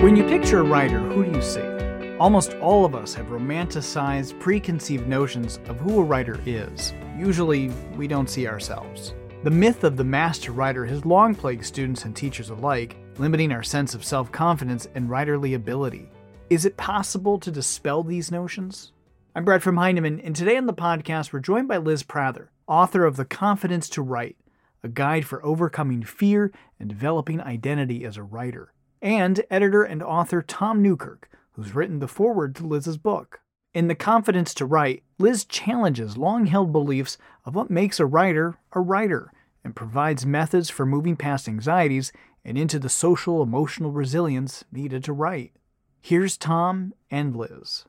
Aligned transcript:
When 0.00 0.16
you 0.16 0.24
picture 0.24 0.60
a 0.60 0.62
writer, 0.62 0.98
who 0.98 1.26
do 1.26 1.30
you 1.30 1.42
see? 1.42 2.16
Almost 2.16 2.54
all 2.54 2.86
of 2.86 2.94
us 2.94 3.12
have 3.12 3.26
romanticized, 3.26 4.40
preconceived 4.40 5.06
notions 5.06 5.60
of 5.66 5.78
who 5.78 6.00
a 6.00 6.02
writer 6.02 6.40
is. 6.46 6.94
Usually, 7.18 7.68
we 7.98 8.08
don't 8.08 8.30
see 8.30 8.48
ourselves. 8.48 9.12
The 9.44 9.50
myth 9.50 9.84
of 9.84 9.98
the 9.98 10.04
master 10.04 10.52
writer 10.52 10.86
has 10.86 11.04
long 11.04 11.34
plagued 11.34 11.66
students 11.66 12.06
and 12.06 12.16
teachers 12.16 12.48
alike, 12.48 12.96
limiting 13.18 13.52
our 13.52 13.62
sense 13.62 13.94
of 13.94 14.02
self 14.02 14.32
confidence 14.32 14.88
and 14.94 15.10
writerly 15.10 15.54
ability. 15.54 16.08
Is 16.48 16.64
it 16.64 16.78
possible 16.78 17.38
to 17.38 17.50
dispel 17.50 18.02
these 18.02 18.30
notions? 18.30 18.92
I'm 19.36 19.44
Brad 19.44 19.62
from 19.62 19.76
Heinemann, 19.76 20.20
and 20.20 20.34
today 20.34 20.56
on 20.56 20.64
the 20.64 20.72
podcast, 20.72 21.30
we're 21.30 21.40
joined 21.40 21.68
by 21.68 21.76
Liz 21.76 22.04
Prather, 22.04 22.50
author 22.66 23.04
of 23.04 23.16
The 23.16 23.26
Confidence 23.26 23.90
to 23.90 24.00
Write, 24.00 24.38
a 24.82 24.88
guide 24.88 25.26
for 25.26 25.44
overcoming 25.44 26.04
fear 26.04 26.52
and 26.78 26.88
developing 26.88 27.42
identity 27.42 28.06
as 28.06 28.16
a 28.16 28.22
writer 28.22 28.72
and 29.02 29.44
editor 29.50 29.82
and 29.82 30.02
author 30.02 30.42
Tom 30.42 30.82
Newkirk, 30.82 31.28
who's 31.52 31.74
written 31.74 31.98
the 31.98 32.08
foreword 32.08 32.54
to 32.56 32.66
Liz's 32.66 32.98
book. 32.98 33.40
In 33.72 33.88
The 33.88 33.94
Confidence 33.94 34.52
to 34.54 34.66
Write, 34.66 35.02
Liz 35.18 35.44
challenges 35.44 36.16
long 36.16 36.46
held 36.46 36.72
beliefs 36.72 37.18
of 37.44 37.54
what 37.54 37.70
makes 37.70 38.00
a 38.00 38.06
writer 38.06 38.58
a 38.72 38.80
writer 38.80 39.32
and 39.62 39.76
provides 39.76 40.26
methods 40.26 40.70
for 40.70 40.84
moving 40.84 41.16
past 41.16 41.48
anxieties 41.48 42.12
and 42.44 42.56
into 42.56 42.78
the 42.78 42.88
social 42.88 43.42
emotional 43.42 43.92
resilience 43.92 44.64
needed 44.72 45.04
to 45.04 45.12
write. 45.12 45.52
Here's 46.00 46.36
Tom 46.36 46.94
and 47.10 47.36
Liz. 47.36 47.84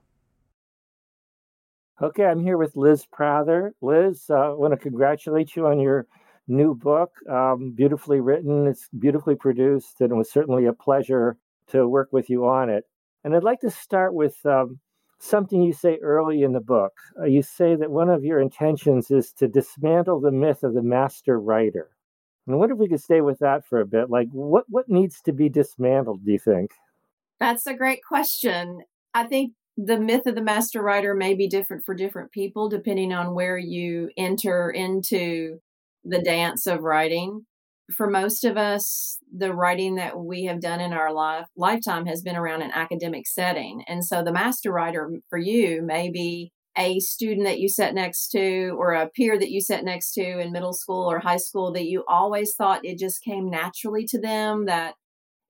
Okay, 2.02 2.26
I'm 2.26 2.44
here 2.44 2.58
with 2.58 2.76
Liz 2.76 3.06
Prather. 3.06 3.74
Liz, 3.82 4.26
uh, 4.30 4.34
I 4.34 4.50
want 4.50 4.74
to 4.74 4.78
congratulate 4.78 5.56
you 5.56 5.68
on 5.68 5.80
your 5.80 6.08
new 6.48 6.76
book, 6.76 7.12
um, 7.30 7.74
beautifully 7.76 8.20
written. 8.20 8.68
It's 8.68 8.88
beautifully 8.98 9.36
produced, 9.36 10.02
and 10.02 10.12
it 10.12 10.16
was 10.16 10.32
certainly 10.32 10.66
a 10.66 10.74
pleasure 10.74 11.38
to 11.68 11.88
work 11.88 12.10
with 12.12 12.30
you 12.30 12.46
on 12.46 12.70
it. 12.70 12.86
And 13.24 13.36
I'd 13.36 13.44
like 13.44 13.62
to 13.62 13.70
start 13.70 14.14
with 14.14 14.36
um, 14.46 14.80
something 15.20 15.62
you 15.62 15.74
say 15.74 16.00
early 16.02 16.42
in 16.42 16.54
the 16.54 16.60
book. 16.60 16.94
Uh, 17.20 17.26
you 17.26 17.42
say 17.42 17.76
that 17.76 17.92
one 17.92 18.10
of 18.10 18.24
your 18.24 18.40
intentions 18.40 19.12
is 19.12 19.32
to 19.34 19.48
dismantle 19.48 20.20
the 20.20 20.32
myth 20.32 20.64
of 20.64 20.74
the 20.74 20.82
master 20.82 21.40
writer. 21.40 21.90
And 22.48 22.56
I 22.56 22.58
wonder 22.58 22.74
if 22.74 22.80
we 22.80 22.90
could 22.90 23.02
stay 23.02 23.22
with 23.22 23.40
that 23.40 23.66
for 23.66 23.80
a 23.80 23.86
bit. 23.86 24.10
Like, 24.10 24.28
what 24.32 24.66
what 24.68 24.90
needs 24.90 25.22
to 25.22 25.32
be 25.32 25.48
dismantled? 25.48 26.26
Do 26.26 26.32
you 26.32 26.40
think? 26.40 26.72
That's 27.40 27.68
a 27.68 27.76
great 27.76 28.04
question. 28.04 28.82
I 29.14 29.26
think 29.26 29.54
the 29.78 30.00
myth 30.00 30.26
of 30.26 30.36
the 30.36 30.44
master 30.44 30.82
writer 30.82 31.14
may 31.14 31.34
be 31.34 31.48
different 31.48 31.86
for 31.86 31.96
different 31.96 32.32
people 32.32 32.70
depending 32.70 33.14
on 33.14 33.34
where 33.34 33.58
you 33.58 34.10
enter 34.18 34.70
into 34.70 35.60
the 36.04 36.22
dance 36.22 36.68
of 36.68 36.82
writing. 36.82 37.46
For 37.96 38.10
most 38.10 38.46
of 38.46 38.58
us, 38.58 39.18
the 39.36 39.54
writing 39.54 39.96
that 39.96 40.18
we 40.18 40.46
have 40.46 40.62
done 40.62 40.80
in 40.80 40.94
our 40.94 41.14
life 41.14 41.48
lifetime 41.56 42.06
has 42.06 42.22
been 42.22 42.38
around 42.38 42.62
an 42.62 42.72
academic 42.74 43.28
setting. 43.28 43.84
And 43.88 44.06
so 44.06 44.24
the 44.24 44.32
master 44.32 44.72
writer 44.72 45.12
for 45.30 45.38
you 45.38 45.82
may 45.82 46.10
be 46.10 46.52
a 46.78 47.00
student 47.00 47.46
that 47.46 47.60
you 47.60 47.68
sat 47.68 47.94
next 47.94 48.30
to 48.30 48.70
or 48.78 48.94
a 48.94 49.10
peer 49.10 49.38
that 49.38 49.52
you 49.52 49.62
sat 49.62 49.84
next 49.84 50.14
to 50.14 50.40
in 50.40 50.52
middle 50.52 50.74
school 50.74 51.10
or 51.10 51.20
high 51.20 51.38
school 51.38 51.74
that 51.74 51.86
you 51.86 52.04
always 52.08 52.54
thought 52.56 52.86
it 52.86 52.98
just 52.98 53.24
came 53.24 53.50
naturally 53.50 54.06
to 54.06 54.20
them 54.20 54.66
that 54.66 54.96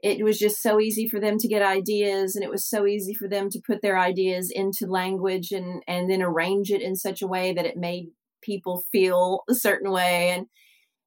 it 0.01 0.23
was 0.23 0.39
just 0.39 0.61
so 0.61 0.79
easy 0.79 1.07
for 1.07 1.19
them 1.19 1.37
to 1.37 1.47
get 1.47 1.61
ideas 1.61 2.35
and 2.35 2.43
it 2.43 2.49
was 2.49 2.67
so 2.67 2.87
easy 2.87 3.13
for 3.13 3.27
them 3.27 3.49
to 3.51 3.61
put 3.65 3.83
their 3.83 3.99
ideas 3.99 4.51
into 4.53 4.87
language 4.87 5.51
and 5.51 5.83
and 5.87 6.09
then 6.09 6.23
arrange 6.23 6.71
it 6.71 6.81
in 6.81 6.95
such 6.95 7.21
a 7.21 7.27
way 7.27 7.53
that 7.53 7.65
it 7.65 7.77
made 7.77 8.07
people 8.41 8.83
feel 8.91 9.43
a 9.49 9.55
certain 9.55 9.91
way 9.91 10.29
and 10.31 10.47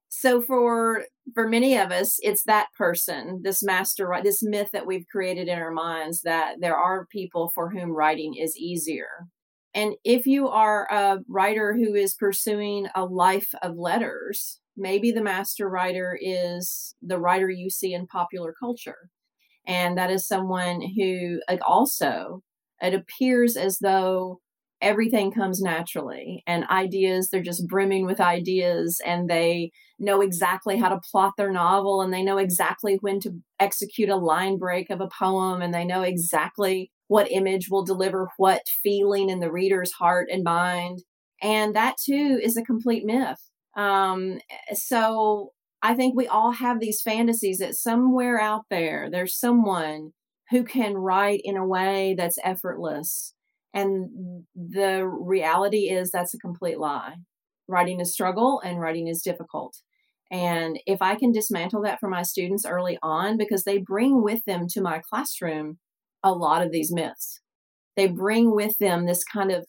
so 0.09 0.41
for 0.41 1.05
for 1.35 1.49
many 1.49 1.77
of 1.77 1.91
us 1.91 2.19
it's 2.23 2.45
that 2.45 2.69
person 2.79 3.41
this 3.43 3.63
master 3.63 4.09
this 4.23 4.43
myth 4.43 4.71
that 4.73 4.87
we've 4.87 5.07
created 5.11 5.49
in 5.49 5.59
our 5.59 5.73
minds 5.73 6.23
that 6.23 6.57
there 6.61 6.77
are 6.77 7.07
people 7.07 7.51
for 7.55 7.71
whom 7.71 7.91
writing 7.91 8.35
is 8.35 8.57
easier. 8.57 9.27
And 9.77 9.95
if 10.05 10.25
you 10.25 10.47
are 10.49 10.87
a 10.89 11.19
writer 11.29 11.75
who 11.75 11.95
is 11.95 12.15
pursuing 12.15 12.87
a 12.95 13.05
life 13.05 13.53
of 13.61 13.77
letters 13.77 14.61
maybe 14.77 15.13
the 15.13 15.23
master 15.23 15.69
writer 15.69 16.19
is 16.21 16.95
the 17.03 17.19
writer 17.19 17.49
you 17.49 17.71
see 17.71 17.95
in 17.95 18.07
popular 18.07 18.55
culture. 18.59 19.09
And 19.67 19.97
that 19.97 20.11
is 20.11 20.27
someone 20.27 20.83
who 20.97 21.41
also 21.63 22.43
it 22.81 22.93
appears 22.93 23.57
as 23.57 23.79
though 23.79 24.41
everything 24.85 25.33
comes 25.33 25.63
naturally 25.63 26.43
and 26.47 26.65
ideas 26.67 27.31
they're 27.31 27.43
just 27.43 27.67
brimming 27.67 28.05
with 28.05 28.21
ideas 28.21 29.01
and 29.05 29.31
they 29.31 29.71
know 29.99 30.21
exactly 30.21 30.77
how 30.77 30.91
to 30.91 31.01
plot 31.11 31.33
their 31.39 31.51
novel 31.51 32.03
and 32.03 32.13
they 32.13 32.23
know 32.23 32.37
exactly 32.37 32.99
when 33.01 33.19
to 33.19 33.33
execute 33.59 34.11
a 34.11 34.17
line 34.17 34.59
break 34.59 34.91
of 34.91 35.01
a 35.01 35.09
poem 35.19 35.63
and 35.63 35.73
they 35.73 35.85
know 35.85 36.03
exactly 36.03 36.91
what 37.09 37.31
image 37.33 37.69
will 37.71 37.85
deliver 37.85 38.29
what 38.37 38.63
feeling 38.83 39.31
in 39.31 39.41
the 39.41 39.51
reader's 39.51 39.93
heart 39.93 40.29
and 40.31 40.45
mind. 40.45 41.01
And 41.43 41.75
that 41.75 41.97
too 42.03 42.39
is 42.43 42.57
a 42.57 42.63
complete 42.63 43.05
myth. 43.05 43.41
Um, 43.77 44.39
so 44.73 45.51
i 45.83 45.95
think 45.95 46.17
we 46.17 46.27
all 46.27 46.53
have 46.53 46.81
these 46.81 47.03
fantasies 47.03 47.59
that 47.59 47.75
somewhere 47.75 48.41
out 48.41 48.63
there 48.71 49.09
there's 49.11 49.39
someone 49.39 50.13
who 50.51 50.65
can 50.65 50.95
write 50.95 51.41
in 51.45 51.57
a 51.57 51.67
way 51.67 52.15
that's 52.17 52.39
effortless 52.43 53.34
and 53.75 54.45
the 54.55 55.05
reality 55.05 55.91
is 55.91 56.11
that's 56.11 56.33
a 56.33 56.39
complete 56.39 56.79
lie. 56.79 57.17
Writing 57.67 58.01
is 58.01 58.13
struggle 58.13 58.61
and 58.65 58.81
writing 58.81 59.09
is 59.09 59.21
difficult. 59.21 59.77
And 60.31 60.79
if 60.87 61.03
I 61.03 61.17
can 61.17 61.33
dismantle 61.33 61.83
that 61.83 61.99
for 62.01 62.09
my 62.09 62.23
students 62.23 62.65
early 62.65 62.99
on, 63.03 63.37
because 63.37 63.65
they 63.65 63.79
bring 63.79 64.23
with 64.23 64.45
them 64.47 64.67
to 64.71 64.81
my 64.81 65.03
classroom 65.11 65.79
a 66.23 66.33
lot 66.33 66.65
of 66.65 66.71
these 66.71 66.93
myths, 66.93 67.41
they 67.97 68.07
bring 68.07 68.55
with 68.55 68.79
them 68.79 69.07
this 69.07 69.25
kind 69.25 69.51
of 69.51 69.67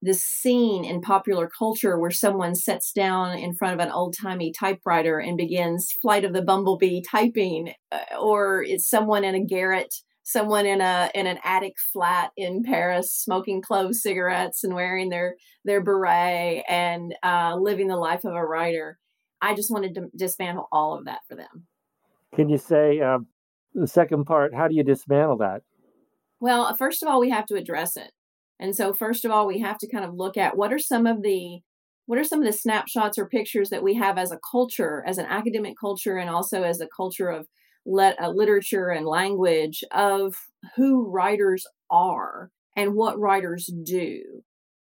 this 0.00 0.22
scene 0.22 0.84
in 0.84 1.00
popular 1.00 1.50
culture 1.58 1.98
where 1.98 2.10
someone 2.10 2.54
sits 2.54 2.92
down 2.92 3.36
in 3.36 3.54
front 3.54 3.74
of 3.74 3.84
an 3.84 3.92
old 3.92 4.14
timey 4.20 4.52
typewriter 4.52 5.18
and 5.18 5.36
begins 5.36 5.92
Flight 6.00 6.24
of 6.24 6.32
the 6.32 6.42
Bumblebee 6.42 7.02
typing, 7.02 7.72
uh, 7.90 8.16
or 8.20 8.62
it's 8.62 8.88
someone 8.88 9.24
in 9.24 9.34
a 9.34 9.44
garret 9.44 9.92
someone 10.28 10.66
in 10.66 10.82
a 10.82 11.10
in 11.14 11.26
an 11.26 11.38
attic 11.42 11.76
flat 11.90 12.32
in 12.36 12.62
Paris 12.62 13.14
smoking 13.14 13.62
clove 13.62 13.94
cigarettes 13.94 14.62
and 14.62 14.74
wearing 14.74 15.08
their 15.08 15.36
their 15.64 15.82
beret 15.82 16.64
and 16.68 17.14
uh, 17.22 17.56
living 17.58 17.88
the 17.88 17.96
life 17.96 18.24
of 18.24 18.34
a 18.34 18.44
writer. 18.44 18.98
I 19.40 19.54
just 19.54 19.70
wanted 19.70 19.94
to 19.94 20.10
dismantle 20.14 20.68
all 20.70 20.98
of 20.98 21.06
that 21.06 21.20
for 21.26 21.34
them. 21.34 21.66
Can 22.34 22.50
you 22.50 22.58
say 22.58 23.00
uh, 23.00 23.20
the 23.72 23.86
second 23.86 24.26
part? 24.26 24.54
How 24.54 24.68
do 24.68 24.74
you 24.74 24.82
dismantle 24.82 25.38
that? 25.38 25.62
Well, 26.40 26.76
first 26.76 27.02
of 27.02 27.08
all, 27.08 27.20
we 27.20 27.30
have 27.30 27.46
to 27.46 27.54
address 27.54 27.96
it, 27.96 28.12
and 28.60 28.76
so 28.76 28.92
first 28.92 29.24
of 29.24 29.30
all, 29.30 29.46
we 29.46 29.60
have 29.60 29.78
to 29.78 29.88
kind 29.88 30.04
of 30.04 30.14
look 30.14 30.36
at 30.36 30.58
what 30.58 30.74
are 30.74 30.78
some 30.78 31.06
of 31.06 31.22
the 31.22 31.60
what 32.04 32.18
are 32.18 32.24
some 32.24 32.40
of 32.40 32.46
the 32.46 32.52
snapshots 32.52 33.18
or 33.18 33.26
pictures 33.26 33.70
that 33.70 33.82
we 33.82 33.94
have 33.94 34.18
as 34.18 34.30
a 34.30 34.40
culture, 34.50 35.02
as 35.06 35.16
an 35.16 35.26
academic 35.26 35.74
culture, 35.80 36.18
and 36.18 36.28
also 36.28 36.64
as 36.64 36.82
a 36.82 36.88
culture 36.94 37.30
of 37.30 37.46
let, 37.88 38.20
uh, 38.22 38.28
literature 38.28 38.90
and 38.90 39.06
language 39.06 39.82
of 39.90 40.34
who 40.76 41.10
writers 41.10 41.66
are 41.90 42.50
and 42.76 42.94
what 42.94 43.18
writers 43.18 43.70
do. 43.82 44.22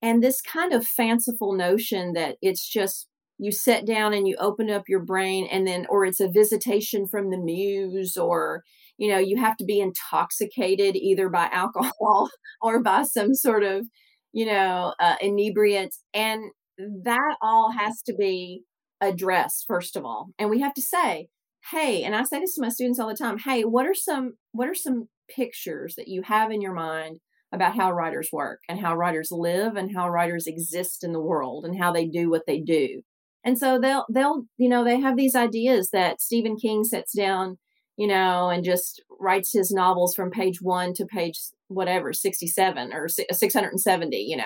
And 0.02 0.22
this 0.22 0.42
kind 0.42 0.74
of 0.74 0.86
fanciful 0.86 1.54
notion 1.54 2.14
that 2.14 2.38
it's 2.42 2.68
just 2.68 3.08
you 3.40 3.52
sit 3.52 3.86
down 3.86 4.14
and 4.14 4.28
you 4.28 4.36
open 4.40 4.70
up 4.70 4.84
your 4.88 5.00
brain 5.00 5.48
and 5.52 5.66
then, 5.66 5.86
or 5.90 6.06
it's 6.06 6.20
a 6.20 6.30
visitation 6.30 7.08
from 7.08 7.30
the 7.30 7.38
muse, 7.38 8.18
or, 8.18 8.64
you 8.98 9.10
know, 9.10 9.20
you 9.20 9.38
have 9.38 9.56
to 9.58 9.66
be 9.66 9.80
intoxicated 9.80 10.96
either 10.96 11.30
by 11.30 11.46
alcohol 11.52 12.30
or 12.62 12.82
by 12.82 13.04
some 13.04 13.34
sort 13.34 13.64
of, 13.64 13.88
you 14.34 14.46
know, 14.46 14.94
uh, 15.00 15.16
inebriant. 15.22 15.96
And 16.14 16.52
that 16.78 17.38
all 17.42 17.72
has 17.72 18.02
to 18.04 18.14
be 18.14 18.64
addressed, 19.02 19.66
first 19.68 19.96
of 19.96 20.04
all. 20.04 20.30
And 20.38 20.50
we 20.50 20.60
have 20.62 20.74
to 20.74 20.82
say, 20.82 21.30
hey 21.72 22.04
and 22.04 22.16
i 22.16 22.24
say 22.24 22.40
this 22.40 22.56
to 22.56 22.62
my 22.62 22.70
students 22.70 23.00
all 23.00 23.08
the 23.08 23.16
time 23.16 23.38
hey 23.38 23.64
what 23.64 23.86
are 23.86 23.94
some 23.94 24.34
what 24.52 24.68
are 24.68 24.76
some 24.76 25.08
pictures 25.30 25.96
that 25.96 26.08
you 26.08 26.22
have 26.22 26.52
in 26.52 26.62
your 26.62 26.74
mind 26.74 27.20
about 27.54 27.76
how 27.76 27.92
writers 27.92 28.30
work 28.32 28.60
and 28.68 28.80
how 28.80 28.96
writers 28.96 29.30
live 29.32 29.76
and 29.76 29.96
how 29.96 30.10
writers 30.10 30.48
exist 30.48 31.04
in 31.04 31.14
the 31.14 31.22
world 31.22 31.66
and 31.66 31.80
how 31.80 31.92
they 31.92 32.06
do 32.06 32.30
what 32.30 32.44
they 32.46 32.60
do? 32.60 33.02
And 33.44 33.58
so 33.58 33.80
they'll 33.80 34.06
they'll 34.14 34.44
you 34.58 34.68
know 34.70 34.84
they 34.84 35.00
have 35.00 35.16
these 35.16 35.36
ideas 35.36 35.90
that 35.92 36.22
stephen 36.22 36.58
king 36.58 36.84
sits 36.84 37.14
down 37.14 37.58
you 37.96 38.08
know 38.08 38.50
and 38.50 38.64
just 38.64 39.02
writes 39.20 39.54
his 39.54 39.72
novels 39.72 40.14
from 40.16 40.30
page 40.32 40.62
1 40.62 40.94
to 40.96 41.06
page 41.06 41.40
whatever 41.70 42.12
67 42.14 42.94
or 42.94 43.08
670 43.08 44.18
you 44.18 44.38
know? 44.38 44.44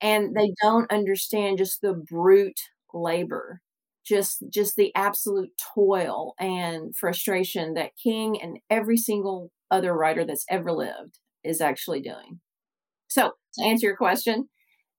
And 0.00 0.36
they 0.36 0.52
don't 0.62 0.90
understand 0.92 1.58
just 1.58 1.80
the 1.80 1.94
brute 1.94 2.60
labor 2.92 3.60
just 4.06 4.44
just 4.52 4.76
the 4.76 4.94
absolute 4.94 5.50
toil 5.74 6.34
and 6.38 6.96
frustration 6.96 7.74
that 7.74 7.92
King 8.02 8.40
and 8.40 8.58
every 8.70 8.96
single 8.96 9.50
other 9.70 9.94
writer 9.94 10.24
that's 10.24 10.44
ever 10.50 10.72
lived 10.72 11.18
is 11.42 11.60
actually 11.60 12.00
doing. 12.00 12.40
So, 13.08 13.32
to 13.54 13.64
answer 13.64 13.86
your 13.86 13.96
question, 13.96 14.48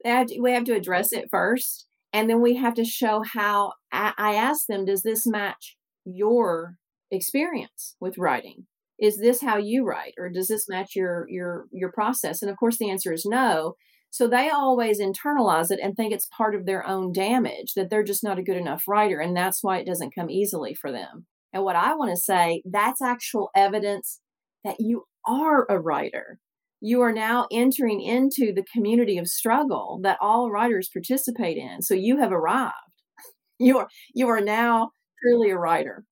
we 0.03 0.51
have 0.51 0.63
to 0.65 0.75
address 0.75 1.11
it 1.11 1.29
first, 1.29 1.87
and 2.13 2.29
then 2.29 2.41
we 2.41 2.55
have 2.55 2.73
to 2.75 2.85
show 2.85 3.23
how. 3.33 3.73
I 3.91 4.35
ask 4.35 4.67
them, 4.67 4.85
does 4.85 5.03
this 5.03 5.25
match 5.25 5.77
your 6.05 6.75
experience 7.11 7.95
with 7.99 8.17
writing? 8.17 8.67
is 8.99 9.17
this 9.17 9.41
how 9.41 9.57
you 9.57 9.85
write 9.85 10.13
or 10.17 10.29
does 10.29 10.47
this 10.47 10.67
match 10.67 10.95
your 10.95 11.27
your 11.29 11.65
your 11.71 11.91
process 11.91 12.41
and 12.41 12.49
of 12.49 12.57
course 12.57 12.77
the 12.77 12.89
answer 12.89 13.13
is 13.13 13.25
no 13.25 13.75
so 14.17 14.27
they 14.27 14.49
always 14.49 14.99
internalize 14.99 15.69
it 15.69 15.79
and 15.79 15.95
think 15.95 16.11
it's 16.11 16.27
part 16.35 16.55
of 16.55 16.65
their 16.65 16.83
own 16.87 17.11
damage 17.11 17.73
that 17.75 17.91
they're 17.91 18.03
just 18.03 18.23
not 18.23 18.39
a 18.39 18.43
good 18.43 18.57
enough 18.57 18.87
writer 18.87 19.19
and 19.19 19.37
that's 19.37 19.63
why 19.63 19.77
it 19.77 19.85
doesn't 19.85 20.15
come 20.15 20.27
easily 20.31 20.73
for 20.73 20.91
them. 20.91 21.27
And 21.53 21.63
what 21.63 21.75
i 21.75 21.93
want 21.93 22.09
to 22.09 22.17
say 22.17 22.63
that's 22.65 22.99
actual 22.99 23.51
evidence 23.55 24.19
that 24.63 24.77
you 24.79 25.03
are 25.23 25.67
a 25.69 25.79
writer. 25.79 26.39
You 26.81 27.01
are 27.01 27.13
now 27.13 27.45
entering 27.51 28.01
into 28.01 28.51
the 28.53 28.65
community 28.73 29.19
of 29.19 29.27
struggle 29.27 29.99
that 30.01 30.17
all 30.19 30.49
writers 30.49 30.89
participate 30.91 31.57
in. 31.57 31.83
So 31.83 31.93
you 31.93 32.17
have 32.17 32.31
arrived. 32.31 32.73
You 33.59 33.79
are 33.79 33.87
you 34.13 34.27
are 34.29 34.41
now 34.41 34.91
truly 35.21 35.51
a 35.51 35.57
writer. 35.57 36.05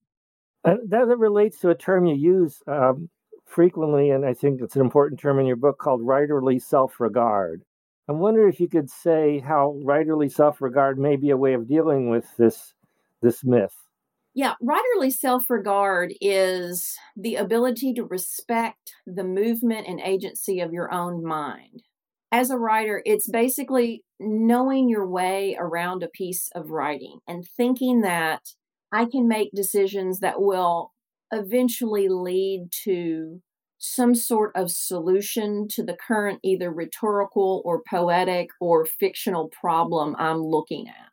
Uh, 0.63 0.77
that 0.89 1.05
relates 1.17 1.59
to 1.59 1.69
a 1.69 1.75
term 1.75 2.05
you 2.05 2.15
use 2.15 2.59
um, 2.67 3.09
frequently, 3.45 4.09
and 4.11 4.25
I 4.25 4.33
think 4.33 4.61
it's 4.61 4.75
an 4.75 4.81
important 4.81 5.19
term 5.19 5.39
in 5.39 5.45
your 5.45 5.55
book 5.55 5.77
called 5.77 6.01
writerly 6.01 6.59
self 6.59 6.99
regard. 6.99 7.61
I 8.07 8.11
wonder 8.11 8.47
if 8.47 8.59
you 8.59 8.67
could 8.67 8.89
say 8.89 9.39
how 9.39 9.79
writerly 9.83 10.31
self 10.31 10.61
regard 10.61 10.99
may 10.99 11.15
be 11.15 11.31
a 11.31 11.37
way 11.37 11.53
of 11.53 11.67
dealing 11.67 12.09
with 12.09 12.25
this, 12.37 12.73
this 13.21 13.43
myth. 13.43 13.75
Yeah, 14.35 14.53
writerly 14.61 15.11
self 15.11 15.49
regard 15.49 16.13
is 16.21 16.95
the 17.15 17.35
ability 17.35 17.93
to 17.93 18.03
respect 18.03 18.93
the 19.07 19.23
movement 19.23 19.87
and 19.87 19.99
agency 20.01 20.59
of 20.59 20.73
your 20.73 20.93
own 20.93 21.25
mind. 21.25 21.83
As 22.31 22.49
a 22.49 22.57
writer, 22.57 23.01
it's 23.05 23.29
basically 23.29 24.03
knowing 24.19 24.89
your 24.89 25.07
way 25.07 25.55
around 25.57 26.03
a 26.03 26.09
piece 26.09 26.49
of 26.53 26.69
writing 26.69 27.19
and 27.27 27.47
thinking 27.57 28.01
that 28.01 28.41
I 28.91 29.05
can 29.05 29.27
make 29.27 29.51
decisions 29.53 30.19
that 30.19 30.41
will 30.41 30.91
eventually 31.31 32.07
lead 32.09 32.69
to 32.83 33.41
some 33.85 34.15
sort 34.15 34.51
of 34.55 34.71
solution 34.71 35.67
to 35.69 35.83
the 35.83 35.97
current 36.07 36.39
either 36.43 36.71
rhetorical 36.71 37.61
or 37.65 37.83
poetic 37.89 38.49
or 38.59 38.85
fictional 38.85 39.49
problem 39.49 40.15
I'm 40.17 40.41
looking 40.41 40.87
at. 40.87 41.11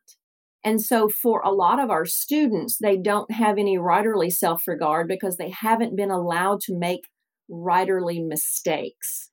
And 0.64 0.80
so, 0.80 1.08
for 1.08 1.40
a 1.42 1.50
lot 1.50 1.80
of 1.80 1.90
our 1.90 2.04
students, 2.04 2.78
they 2.78 2.96
don't 2.96 3.30
have 3.32 3.58
any 3.58 3.78
writerly 3.78 4.32
self 4.32 4.62
regard 4.66 5.08
because 5.08 5.36
they 5.36 5.50
haven't 5.50 5.96
been 5.96 6.10
allowed 6.10 6.60
to 6.62 6.78
make 6.78 7.08
writerly 7.50 8.24
mistakes. 8.24 9.30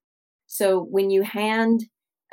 So, 0.48 0.82
when 0.82 1.12
you 1.12 1.22
hand 1.22 1.82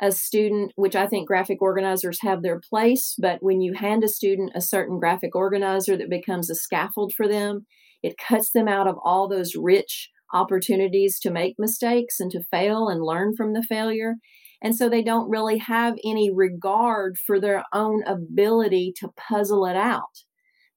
a 0.01 0.11
student, 0.11 0.71
which 0.75 0.95
I 0.95 1.07
think 1.07 1.27
graphic 1.27 1.61
organizers 1.61 2.21
have 2.21 2.41
their 2.41 2.59
place, 2.59 3.15
but 3.19 3.37
when 3.41 3.61
you 3.61 3.73
hand 3.73 4.03
a 4.03 4.07
student 4.07 4.51
a 4.55 4.61
certain 4.61 4.99
graphic 4.99 5.35
organizer 5.35 5.95
that 5.97 6.09
becomes 6.09 6.49
a 6.49 6.55
scaffold 6.55 7.13
for 7.15 7.27
them, 7.27 7.65
it 8.03 8.17
cuts 8.17 8.51
them 8.51 8.67
out 8.67 8.87
of 8.87 8.97
all 9.03 9.27
those 9.27 9.55
rich 9.55 10.09
opportunities 10.33 11.19
to 11.19 11.31
make 11.31 11.55
mistakes 11.57 12.19
and 12.19 12.31
to 12.31 12.43
fail 12.51 12.87
and 12.87 13.01
learn 13.01 13.35
from 13.35 13.53
the 13.53 13.63
failure. 13.63 14.15
And 14.61 14.75
so 14.75 14.89
they 14.89 15.03
don't 15.03 15.29
really 15.29 15.59
have 15.59 15.95
any 16.03 16.31
regard 16.33 17.17
for 17.25 17.39
their 17.39 17.63
own 17.73 18.03
ability 18.05 18.93
to 18.99 19.09
puzzle 19.15 19.65
it 19.65 19.75
out. 19.75 20.23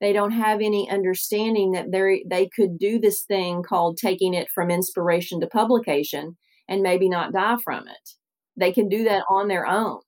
They 0.00 0.12
don't 0.12 0.32
have 0.32 0.60
any 0.60 0.90
understanding 0.90 1.72
that 1.72 1.92
they 1.92 2.24
they 2.28 2.48
could 2.54 2.78
do 2.78 2.98
this 2.98 3.22
thing 3.22 3.62
called 3.62 3.98
taking 3.98 4.34
it 4.34 4.48
from 4.54 4.70
inspiration 4.70 5.40
to 5.40 5.46
publication 5.46 6.36
and 6.68 6.82
maybe 6.82 7.08
not 7.08 7.32
die 7.32 7.56
from 7.64 7.88
it 7.88 8.10
they 8.60 8.72
can 8.72 8.88
do 8.88 9.04
that 9.04 9.24
on 9.28 9.48
their 9.48 9.66
own 9.66 10.00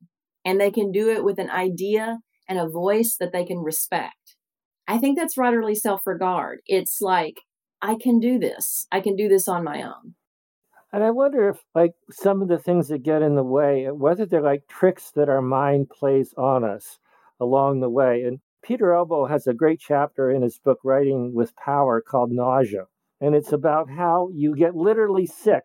and 0.44 0.60
they 0.60 0.70
can 0.70 0.92
do 0.92 1.10
it 1.10 1.24
with 1.24 1.38
an 1.38 1.50
idea 1.50 2.18
and 2.48 2.58
a 2.58 2.68
voice 2.68 3.16
that 3.18 3.32
they 3.32 3.44
can 3.44 3.58
respect. 3.58 4.36
I 4.86 4.98
think 4.98 5.18
that's 5.18 5.36
writerly 5.36 5.76
self 5.76 6.02
regard. 6.06 6.60
It's 6.66 6.98
like, 7.00 7.36
I 7.82 7.96
can 7.96 8.20
do 8.20 8.38
this. 8.38 8.86
I 8.92 9.00
can 9.00 9.16
do 9.16 9.28
this 9.28 9.48
on 9.48 9.64
my 9.64 9.82
own. 9.82 10.14
And 10.92 11.02
I 11.02 11.10
wonder 11.10 11.48
if, 11.48 11.58
like, 11.74 11.94
some 12.10 12.42
of 12.42 12.48
the 12.48 12.58
things 12.58 12.88
that 12.88 13.02
get 13.02 13.22
in 13.22 13.34
the 13.34 13.42
way, 13.42 13.88
whether 13.90 14.24
they're 14.24 14.42
like 14.42 14.68
tricks 14.68 15.10
that 15.16 15.28
our 15.28 15.42
mind 15.42 15.90
plays 15.90 16.32
on 16.36 16.64
us 16.64 16.98
along 17.40 17.80
the 17.80 17.90
way. 17.90 18.22
And 18.22 18.40
Peter 18.62 18.92
Elbow 18.92 19.26
has 19.26 19.46
a 19.46 19.54
great 19.54 19.80
chapter 19.80 20.30
in 20.30 20.42
his 20.42 20.58
book, 20.58 20.78
Writing 20.84 21.34
with 21.34 21.56
Power, 21.56 22.00
called 22.00 22.30
Nausea. 22.30 22.86
And 23.20 23.34
it's 23.34 23.52
about 23.52 23.90
how 23.90 24.28
you 24.32 24.54
get 24.54 24.76
literally 24.76 25.26
sick 25.26 25.64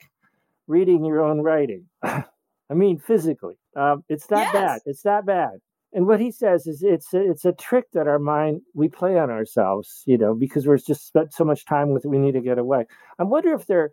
reading 0.67 1.05
your 1.05 1.21
own 1.21 1.41
writing. 1.41 1.85
I 2.03 2.73
mean, 2.73 2.97
physically. 2.97 3.55
Um, 3.75 4.03
it's 4.09 4.27
that 4.27 4.53
yes. 4.53 4.53
bad. 4.53 4.79
It's 4.85 5.01
that 5.03 5.25
bad. 5.25 5.59
And 5.93 6.05
what 6.05 6.19
he 6.19 6.31
says 6.31 6.67
is 6.67 6.83
it's 6.83 7.13
a, 7.13 7.29
it's 7.29 7.45
a 7.45 7.53
trick 7.53 7.85
that 7.93 8.07
our 8.07 8.19
mind 8.19 8.61
we 8.75 8.89
play 8.89 9.17
on 9.17 9.29
ourselves, 9.29 10.03
you 10.05 10.17
know, 10.17 10.35
because 10.35 10.67
we're 10.67 10.77
just 10.77 11.07
spent 11.07 11.33
so 11.33 11.45
much 11.45 11.65
time 11.65 11.91
with 11.91 12.05
it, 12.05 12.09
we 12.09 12.17
need 12.17 12.33
to 12.33 12.41
get 12.41 12.57
away. 12.57 12.85
I 13.19 13.23
wonder 13.23 13.53
if 13.53 13.67
there 13.67 13.91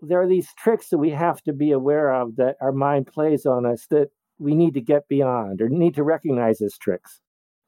there 0.00 0.20
are 0.20 0.28
these 0.28 0.54
tricks 0.56 0.90
that 0.90 0.98
we 0.98 1.10
have 1.10 1.42
to 1.42 1.52
be 1.52 1.72
aware 1.72 2.12
of 2.12 2.36
that 2.36 2.56
our 2.60 2.72
mind 2.72 3.06
plays 3.06 3.44
on 3.46 3.66
us 3.66 3.86
that 3.90 4.10
we 4.38 4.54
need 4.54 4.74
to 4.74 4.80
get 4.80 5.08
beyond 5.08 5.60
or 5.60 5.68
need 5.68 5.94
to 5.96 6.04
recognize 6.04 6.60
as 6.60 6.78
tricks. 6.78 7.20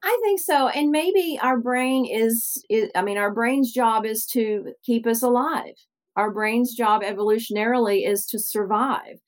I 0.02 0.19
think 0.23 0.41
so. 0.41 0.69
And 0.69 0.91
maybe 0.91 1.38
our 1.43 1.58
brain 1.58 2.06
is, 2.06 2.64
is 2.70 2.91
I 2.94 3.02
mean, 3.02 3.19
our 3.19 3.35
brain's 3.35 3.73
job 3.73 4.06
is 4.06 4.25
to 4.26 4.73
keep 4.85 5.06
us 5.06 5.23
alive. 5.23 5.75
Our 6.17 6.31
brain's 6.31 6.75
job 6.75 7.02
evolutionarily 7.02 8.08
is 8.08 8.26
to 8.26 8.38
survive. 8.38 9.19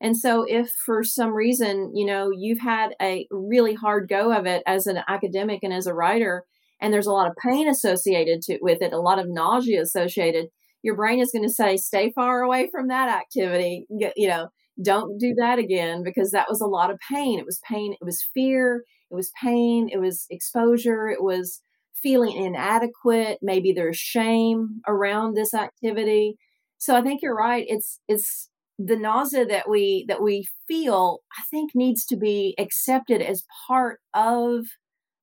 And 0.00 0.16
so, 0.16 0.44
if 0.48 0.70
for 0.86 1.02
some 1.02 1.32
reason, 1.32 1.92
you 1.94 2.06
know, 2.06 2.30
you've 2.36 2.60
had 2.60 2.90
a 3.02 3.26
really 3.30 3.74
hard 3.74 4.08
go 4.08 4.32
of 4.32 4.46
it 4.46 4.62
as 4.66 4.86
an 4.86 5.00
academic 5.08 5.60
and 5.62 5.72
as 5.72 5.86
a 5.86 5.94
writer, 5.94 6.44
and 6.80 6.92
there's 6.92 7.06
a 7.06 7.12
lot 7.12 7.28
of 7.28 7.36
pain 7.36 7.68
associated 7.68 8.42
to, 8.42 8.58
with 8.60 8.80
it, 8.80 8.92
a 8.92 9.00
lot 9.00 9.18
of 9.18 9.26
nausea 9.28 9.82
associated, 9.82 10.46
your 10.82 10.94
brain 10.94 11.20
is 11.20 11.32
going 11.32 11.46
to 11.46 11.52
say, 11.52 11.76
stay 11.76 12.12
far 12.14 12.42
away 12.42 12.68
from 12.70 12.88
that 12.88 13.08
activity. 13.08 13.86
You 13.88 14.28
know, 14.28 14.48
don't 14.82 15.18
do 15.18 15.34
that 15.38 15.58
again 15.58 16.02
because 16.04 16.30
that 16.30 16.46
was 16.48 16.60
a 16.60 16.66
lot 16.66 16.90
of 16.90 16.98
pain. 17.12 17.38
It 17.38 17.46
was 17.46 17.60
pain, 17.68 17.94
it 18.00 18.04
was 18.04 18.24
fear, 18.32 18.84
it 19.10 19.14
was 19.14 19.32
pain, 19.42 19.88
it 19.92 19.98
was 19.98 20.26
exposure, 20.30 21.08
it 21.08 21.22
was 21.22 21.62
feeling 22.00 22.36
inadequate. 22.36 23.38
Maybe 23.42 23.72
there's 23.72 23.96
shame 23.96 24.80
around 24.86 25.34
this 25.34 25.52
activity. 25.52 26.36
So 26.78 26.94
I 26.94 27.02
think 27.02 27.22
you're 27.22 27.34
right. 27.34 27.64
It's 27.66 27.98
it's 28.06 28.48
the 28.78 28.96
nausea 28.96 29.44
that 29.44 29.68
we 29.68 30.04
that 30.08 30.22
we 30.22 30.46
feel 30.68 31.20
i 31.36 31.42
think 31.50 31.72
needs 31.74 32.04
to 32.04 32.16
be 32.16 32.54
accepted 32.58 33.20
as 33.20 33.44
part 33.66 34.00
of 34.14 34.64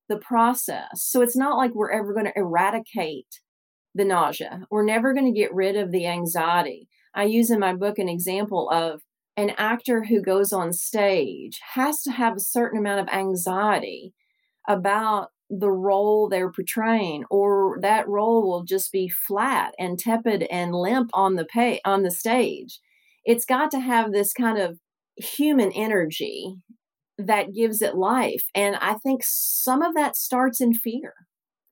the 0.07 0.17
process. 0.17 0.87
So 0.95 1.21
it's 1.21 1.35
not 1.35 1.57
like 1.57 1.73
we're 1.73 1.91
ever 1.91 2.13
going 2.13 2.25
to 2.25 2.37
eradicate 2.37 3.41
the 3.93 4.05
nausea. 4.05 4.61
We're 4.69 4.85
never 4.85 5.13
going 5.13 5.31
to 5.31 5.39
get 5.39 5.53
rid 5.53 5.75
of 5.75 5.91
the 5.91 6.05
anxiety. 6.05 6.87
I 7.13 7.23
use 7.23 7.49
in 7.49 7.59
my 7.59 7.73
book 7.73 7.97
an 7.97 8.09
example 8.09 8.69
of 8.69 9.01
an 9.37 9.51
actor 9.57 10.03
who 10.03 10.21
goes 10.21 10.53
on 10.53 10.73
stage 10.73 11.59
has 11.73 12.01
to 12.01 12.11
have 12.11 12.35
a 12.35 12.41
certain 12.41 12.79
amount 12.79 13.01
of 13.01 13.13
anxiety 13.13 14.13
about 14.67 15.29
the 15.49 15.71
role 15.71 16.27
they're 16.27 16.51
portraying 16.51 17.23
or 17.29 17.77
that 17.81 18.07
role 18.07 18.47
will 18.47 18.63
just 18.63 18.91
be 18.91 19.07
flat 19.07 19.73
and 19.77 19.99
tepid 19.99 20.43
and 20.43 20.73
limp 20.73 21.11
on 21.13 21.35
the 21.35 21.45
pay 21.45 21.79
on 21.85 22.03
the 22.03 22.11
stage 22.11 22.79
it's 23.25 23.45
got 23.45 23.71
to 23.71 23.79
have 23.79 24.11
this 24.11 24.31
kind 24.33 24.57
of 24.57 24.79
human 25.17 25.71
energy 25.71 26.55
that 27.17 27.53
gives 27.53 27.81
it 27.81 27.95
life. 27.95 28.43
And 28.53 28.75
I 28.77 28.95
think 28.95 29.21
some 29.23 29.81
of 29.81 29.95
that 29.95 30.15
starts 30.15 30.61
in 30.61 30.73
fear, 30.73 31.13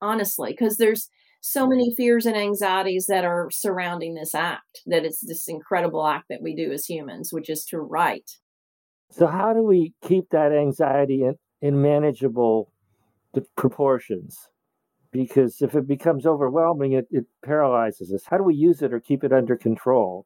honestly, 0.02 0.52
because 0.52 0.78
there's 0.78 1.10
so 1.42 1.68
many 1.68 1.94
fears 1.96 2.26
and 2.26 2.38
anxieties 2.38 3.06
that 3.10 3.26
are 3.26 3.50
surrounding 3.52 4.16
this 4.16 4.34
act 4.34 4.82
that 4.86 5.04
it's 5.04 5.20
this 5.20 5.48
incredible 5.48 6.08
act 6.08 6.26
that 6.30 6.42
we 6.42 6.56
do 6.56 6.72
as 6.72 6.86
humans, 6.86 7.34
which 7.34 7.50
is 7.50 7.66
to 7.66 7.80
write. 7.80 8.32
So, 9.12 9.28
how 9.28 9.54
do 9.54 9.62
we 9.62 9.94
keep 10.02 10.30
that 10.32 10.54
anxiety 10.54 11.24
in, 11.24 11.36
in 11.62 11.82
manageable 11.82 12.72
proportions? 13.58 14.50
Because 15.12 15.62
if 15.62 15.76
it 15.76 15.86
becomes 15.86 16.26
overwhelming, 16.26 16.94
it, 16.94 17.08
it 17.12 17.26
paralyzes 17.46 18.12
us. 18.12 18.24
How 18.26 18.38
do 18.38 18.44
we 18.44 18.56
use 18.56 18.82
it 18.82 18.94
or 18.94 19.00
keep 19.00 19.24
it 19.24 19.34
under 19.34 19.56
control? 19.56 20.26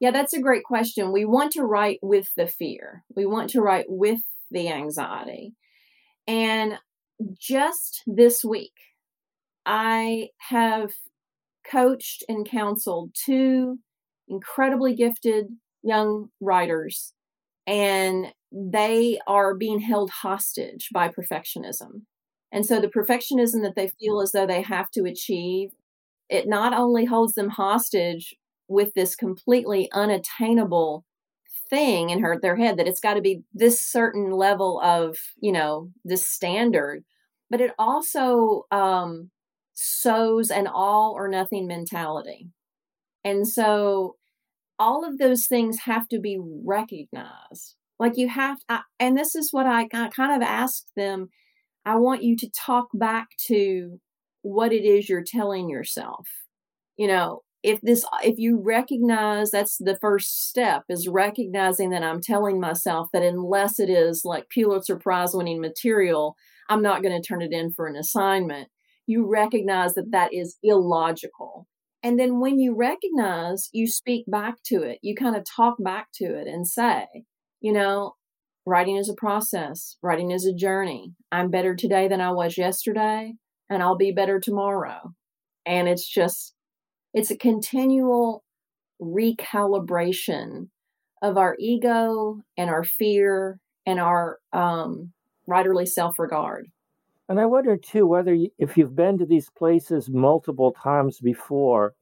Yeah, 0.00 0.10
that's 0.10 0.34
a 0.34 0.40
great 0.40 0.64
question. 0.64 1.12
We 1.12 1.24
want 1.24 1.52
to 1.52 1.62
write 1.62 1.98
with 2.02 2.28
the 2.36 2.46
fear, 2.46 3.04
we 3.14 3.26
want 3.26 3.50
to 3.50 3.60
write 3.60 3.86
with 3.88 4.20
the 4.50 4.68
anxiety. 4.68 5.54
And 6.26 6.78
just 7.40 8.02
this 8.06 8.44
week, 8.44 8.74
I 9.64 10.28
have 10.50 10.92
coached 11.68 12.24
and 12.28 12.48
counseled 12.48 13.12
two 13.14 13.78
incredibly 14.28 14.94
gifted 14.94 15.46
young 15.82 16.28
writers, 16.40 17.12
and 17.66 18.26
they 18.52 19.18
are 19.26 19.54
being 19.54 19.80
held 19.80 20.10
hostage 20.10 20.88
by 20.92 21.08
perfectionism. 21.08 22.02
And 22.52 22.64
so 22.64 22.80
the 22.80 22.88
perfectionism 22.88 23.62
that 23.62 23.74
they 23.76 23.88
feel 24.00 24.20
as 24.20 24.32
though 24.32 24.46
they 24.46 24.62
have 24.62 24.90
to 24.92 25.04
achieve, 25.04 25.70
it 26.28 26.48
not 26.48 26.72
only 26.72 27.04
holds 27.04 27.34
them 27.34 27.50
hostage 27.50 28.34
with 28.68 28.92
this 28.94 29.14
completely 29.16 29.88
unattainable 29.92 31.04
thing 31.70 32.10
in 32.10 32.20
her 32.20 32.38
their 32.40 32.56
head 32.56 32.76
that 32.78 32.86
it's 32.86 33.00
got 33.00 33.14
to 33.14 33.20
be 33.20 33.42
this 33.52 33.80
certain 33.80 34.30
level 34.30 34.80
of 34.82 35.16
you 35.40 35.50
know 35.52 35.90
this 36.04 36.28
standard 36.28 37.04
but 37.50 37.60
it 37.60 37.72
also 37.78 38.62
um 38.70 39.30
sows 39.74 40.50
an 40.50 40.66
all 40.66 41.12
or 41.12 41.28
nothing 41.28 41.66
mentality 41.66 42.48
And 43.24 43.46
so 43.48 44.16
all 44.78 45.04
of 45.04 45.18
those 45.18 45.46
things 45.46 45.80
have 45.80 46.08
to 46.08 46.18
be 46.20 46.38
recognized. 46.64 47.76
Like 47.98 48.16
you 48.16 48.28
have, 48.28 48.58
to, 48.68 48.82
and 49.00 49.16
this 49.16 49.34
is 49.34 49.52
what 49.52 49.66
I 49.66 49.88
kind 49.88 50.10
of 50.34 50.42
asked 50.42 50.90
them. 50.96 51.28
I 51.86 51.96
want 51.96 52.22
you 52.22 52.36
to 52.38 52.50
talk 52.50 52.88
back 52.94 53.28
to 53.48 54.00
what 54.42 54.72
it 54.72 54.84
is 54.84 55.08
you're 55.08 55.24
telling 55.26 55.70
yourself. 55.70 56.28
You 56.96 57.08
know, 57.08 57.42
if 57.66 57.80
this, 57.80 58.04
if 58.22 58.38
you 58.38 58.62
recognize 58.62 59.50
that's 59.50 59.76
the 59.78 59.98
first 60.00 60.48
step 60.48 60.84
is 60.88 61.08
recognizing 61.08 61.90
that 61.90 62.04
I'm 62.04 62.20
telling 62.20 62.60
myself 62.60 63.08
that 63.12 63.24
unless 63.24 63.80
it 63.80 63.90
is 63.90 64.22
like 64.24 64.48
Pulitzer 64.50 64.96
Prize 64.96 65.34
winning 65.34 65.60
material, 65.60 66.36
I'm 66.68 66.80
not 66.80 67.02
going 67.02 67.20
to 67.20 67.26
turn 67.26 67.42
it 67.42 67.50
in 67.50 67.72
for 67.72 67.88
an 67.88 67.96
assignment. 67.96 68.68
You 69.08 69.28
recognize 69.28 69.94
that 69.94 70.12
that 70.12 70.32
is 70.32 70.58
illogical. 70.62 71.66
And 72.04 72.20
then 72.20 72.38
when 72.38 72.60
you 72.60 72.72
recognize, 72.72 73.68
you 73.72 73.88
speak 73.88 74.26
back 74.28 74.58
to 74.66 74.82
it. 74.82 75.00
You 75.02 75.16
kind 75.16 75.34
of 75.34 75.42
talk 75.44 75.74
back 75.80 76.06
to 76.20 76.24
it 76.24 76.46
and 76.46 76.68
say, 76.68 77.06
you 77.60 77.72
know, 77.72 78.12
writing 78.64 78.96
is 78.96 79.08
a 79.08 79.14
process, 79.14 79.96
writing 80.04 80.30
is 80.30 80.46
a 80.46 80.54
journey. 80.54 81.14
I'm 81.32 81.50
better 81.50 81.74
today 81.74 82.06
than 82.06 82.20
I 82.20 82.30
was 82.30 82.56
yesterday, 82.56 83.32
and 83.68 83.82
I'll 83.82 83.96
be 83.96 84.12
better 84.12 84.38
tomorrow. 84.38 85.14
And 85.66 85.88
it's 85.88 86.08
just, 86.08 86.52
it's 87.16 87.30
a 87.30 87.36
continual 87.36 88.44
recalibration 89.00 90.68
of 91.22 91.38
our 91.38 91.56
ego 91.58 92.42
and 92.58 92.68
our 92.68 92.84
fear 92.84 93.58
and 93.86 93.98
our 93.98 94.38
um, 94.52 95.12
writerly 95.48 95.88
self 95.88 96.18
regard. 96.18 96.68
And 97.28 97.40
I 97.40 97.46
wonder 97.46 97.76
too 97.78 98.06
whether 98.06 98.34
you, 98.34 98.50
if 98.58 98.76
you've 98.76 98.94
been 98.94 99.16
to 99.18 99.24
these 99.24 99.48
places 99.48 100.10
multiple 100.10 100.72
times 100.72 101.18
before, 101.18 101.94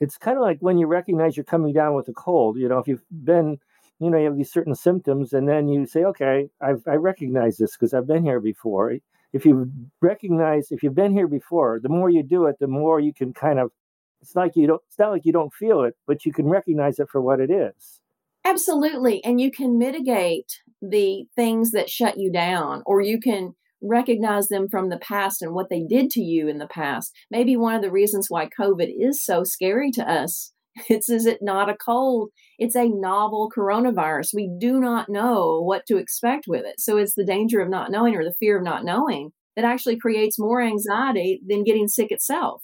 it's 0.00 0.18
kind 0.18 0.36
of 0.36 0.42
like 0.42 0.58
when 0.60 0.76
you 0.76 0.86
recognize 0.86 1.34
you're 1.34 1.44
coming 1.44 1.72
down 1.72 1.94
with 1.94 2.06
a 2.08 2.12
cold. 2.12 2.58
You 2.58 2.68
know, 2.68 2.78
if 2.78 2.86
you've 2.86 3.02
been, 3.10 3.58
you 4.00 4.10
know, 4.10 4.18
you 4.18 4.26
have 4.26 4.36
these 4.36 4.52
certain 4.52 4.74
symptoms, 4.74 5.32
and 5.32 5.48
then 5.48 5.66
you 5.68 5.86
say, 5.86 6.04
"Okay, 6.04 6.50
I've, 6.60 6.82
I 6.86 6.96
recognize 6.96 7.56
this 7.56 7.72
because 7.74 7.94
I've 7.94 8.06
been 8.06 8.22
here 8.22 8.38
before." 8.38 8.94
If 9.32 9.46
you 9.46 9.72
recognize, 10.02 10.70
if 10.70 10.82
you've 10.82 10.94
been 10.94 11.14
here 11.14 11.26
before, 11.26 11.80
the 11.82 11.88
more 11.88 12.10
you 12.10 12.22
do 12.22 12.44
it, 12.44 12.58
the 12.60 12.66
more 12.66 13.00
you 13.00 13.14
can 13.14 13.32
kind 13.32 13.58
of. 13.58 13.72
It's 14.22 14.36
like 14.36 14.52
you 14.54 14.66
don't. 14.68 14.80
It's 14.88 14.98
not 14.98 15.10
like 15.10 15.24
you 15.24 15.32
don't 15.32 15.52
feel 15.52 15.82
it, 15.82 15.94
but 16.06 16.24
you 16.24 16.32
can 16.32 16.48
recognize 16.48 16.98
it 16.98 17.08
for 17.10 17.20
what 17.20 17.40
it 17.40 17.50
is. 17.50 18.00
Absolutely, 18.44 19.22
and 19.24 19.40
you 19.40 19.50
can 19.50 19.78
mitigate 19.78 20.60
the 20.80 21.24
things 21.36 21.72
that 21.72 21.90
shut 21.90 22.18
you 22.18 22.30
down, 22.32 22.82
or 22.86 23.00
you 23.00 23.20
can 23.20 23.54
recognize 23.82 24.48
them 24.48 24.68
from 24.68 24.88
the 24.88 24.98
past 24.98 25.42
and 25.42 25.54
what 25.54 25.68
they 25.68 25.82
did 25.82 26.10
to 26.10 26.20
you 26.20 26.48
in 26.48 26.58
the 26.58 26.68
past. 26.68 27.12
Maybe 27.30 27.56
one 27.56 27.74
of 27.74 27.82
the 27.82 27.90
reasons 27.90 28.26
why 28.28 28.48
COVID 28.48 28.88
is 28.96 29.24
so 29.24 29.44
scary 29.44 29.90
to 29.92 30.08
us. 30.08 30.52
It's 30.88 31.10
is 31.10 31.26
it 31.26 31.40
not 31.42 31.68
a 31.68 31.76
cold? 31.76 32.30
It's 32.58 32.76
a 32.76 32.88
novel 32.88 33.50
coronavirus. 33.54 34.30
We 34.32 34.50
do 34.58 34.80
not 34.80 35.10
know 35.10 35.60
what 35.60 35.84
to 35.88 35.98
expect 35.98 36.46
with 36.48 36.64
it. 36.64 36.80
So 36.80 36.96
it's 36.96 37.14
the 37.14 37.26
danger 37.26 37.60
of 37.60 37.68
not 37.68 37.90
knowing 37.90 38.16
or 38.16 38.24
the 38.24 38.34
fear 38.40 38.56
of 38.56 38.64
not 38.64 38.82
knowing 38.82 39.32
that 39.54 39.66
actually 39.66 39.98
creates 39.98 40.38
more 40.38 40.62
anxiety 40.62 41.42
than 41.46 41.64
getting 41.64 41.88
sick 41.88 42.10
itself. 42.10 42.62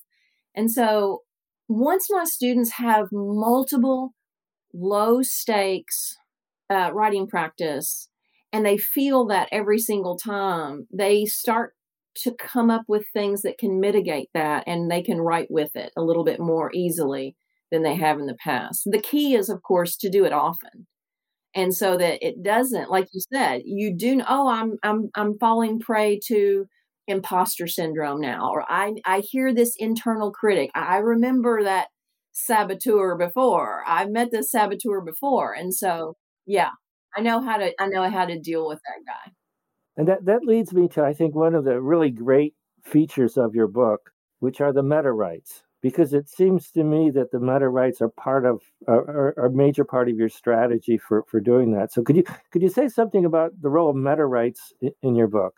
And 0.55 0.71
so 0.71 1.21
once 1.69 2.07
my 2.11 2.25
students 2.25 2.73
have 2.73 3.09
multiple 3.13 4.15
low 4.73 5.23
stakes 5.23 6.17
uh, 6.71 6.91
writing 6.93 7.27
practice 7.27 8.09
and 8.53 8.65
they 8.65 8.79
feel 8.79 9.27
that 9.27 9.49
every 9.53 9.79
single 9.79 10.17
time 10.17 10.87
they 10.93 11.25
start 11.25 11.75
to 12.15 12.35
come 12.35 12.71
up 12.71 12.83
with 12.89 13.07
things 13.13 13.43
that 13.43 13.59
can 13.59 13.81
mitigate 13.81 14.29
that 14.35 14.65
and 14.67 14.91
they 14.91 15.03
can 15.03 15.21
write 15.21 15.49
with 15.51 15.77
it 15.77 15.93
a 15.97 16.03
little 16.03 16.25
bit 16.25 16.41
more 16.41 16.71
easily 16.75 17.37
than 17.71 17.83
they 17.83 17.95
have 17.95 18.19
in 18.19 18.27
the 18.27 18.37
past. 18.43 18.83
The 18.87 19.01
key 19.01 19.35
is 19.35 19.49
of 19.49 19.63
course 19.63 19.97
to 19.99 20.11
do 20.11 20.25
it 20.25 20.33
often. 20.33 20.87
And 21.55 21.75
so 21.75 21.97
that 21.97 22.27
it 22.27 22.43
doesn't 22.43 22.91
like 22.91 23.09
you 23.13 23.21
said, 23.33 23.63
you 23.65 23.95
do 23.95 24.23
oh 24.27 24.49
I'm 24.49 24.79
I'm 24.83 25.11
I'm 25.15 25.39
falling 25.39 25.79
prey 25.79 26.19
to 26.27 26.67
imposter 27.09 27.67
syndrome 27.67 28.21
now 28.21 28.51
or 28.53 28.65
I 28.69 28.95
I 29.05 29.21
hear 29.21 29.53
this 29.53 29.75
internal 29.79 30.31
critic. 30.31 30.71
I 30.75 30.99
remember 30.99 31.65
that 31.65 31.89
saboteur 32.33 33.17
before. 33.17 33.83
I've 33.87 34.11
met 34.11 34.31
this 34.31 34.51
saboteur 34.51 35.01
before. 35.01 35.55
And 35.55 35.75
so 35.75 36.17
yeah, 36.47 36.71
I 37.17 37.21
know 37.21 37.41
how 37.41 37.57
to 37.57 37.73
I 37.81 37.87
know 37.87 38.09
how 38.11 38.27
to 38.27 38.39
deal 38.39 38.69
with 38.69 38.81
that 38.85 39.05
guy. 39.07 39.33
And 39.97 40.07
that 40.09 40.25
that 40.27 40.45
leads 40.45 40.73
me 40.73 40.89
to 40.89 41.03
I 41.03 41.15
think 41.15 41.35
one 41.35 41.55
of 41.55 41.65
the 41.65 41.81
really 41.81 42.11
great 42.11 42.55
features 42.85 43.37
of 43.37 43.55
your 43.55 43.67
book, 43.67 44.11
which 44.39 44.61
are 44.61 44.73
the 44.73 44.83
meta 44.83 45.13
writes, 45.13 45.63
because 45.83 46.13
it 46.13 46.29
seems 46.29 46.71
to 46.73 46.85
me 46.85 47.11
that 47.11 47.31
the 47.31 47.41
meta 47.41 47.69
writes 47.69 48.01
are 48.01 48.09
part 48.09 48.45
of 48.45 48.63
are, 48.87 49.35
are 49.39 49.47
a 49.47 49.51
major 49.51 49.85
part 49.85 50.09
of 50.09 50.17
your 50.17 50.29
strategy 50.29 50.99
for 50.99 51.25
for 51.29 51.41
doing 51.41 51.73
that. 51.73 51.93
So 51.93 52.03
could 52.03 52.17
you 52.17 52.25
could 52.53 52.63
you 52.63 52.69
say 52.69 52.89
something 52.89 53.25
about 53.25 53.53
the 53.61 53.71
role 53.71 53.91
of 53.91 53.97
meta 53.97 54.27
writes 54.27 54.73
in, 54.81 54.93
in 55.03 55.15
your 55.17 55.29
book? 55.29 55.55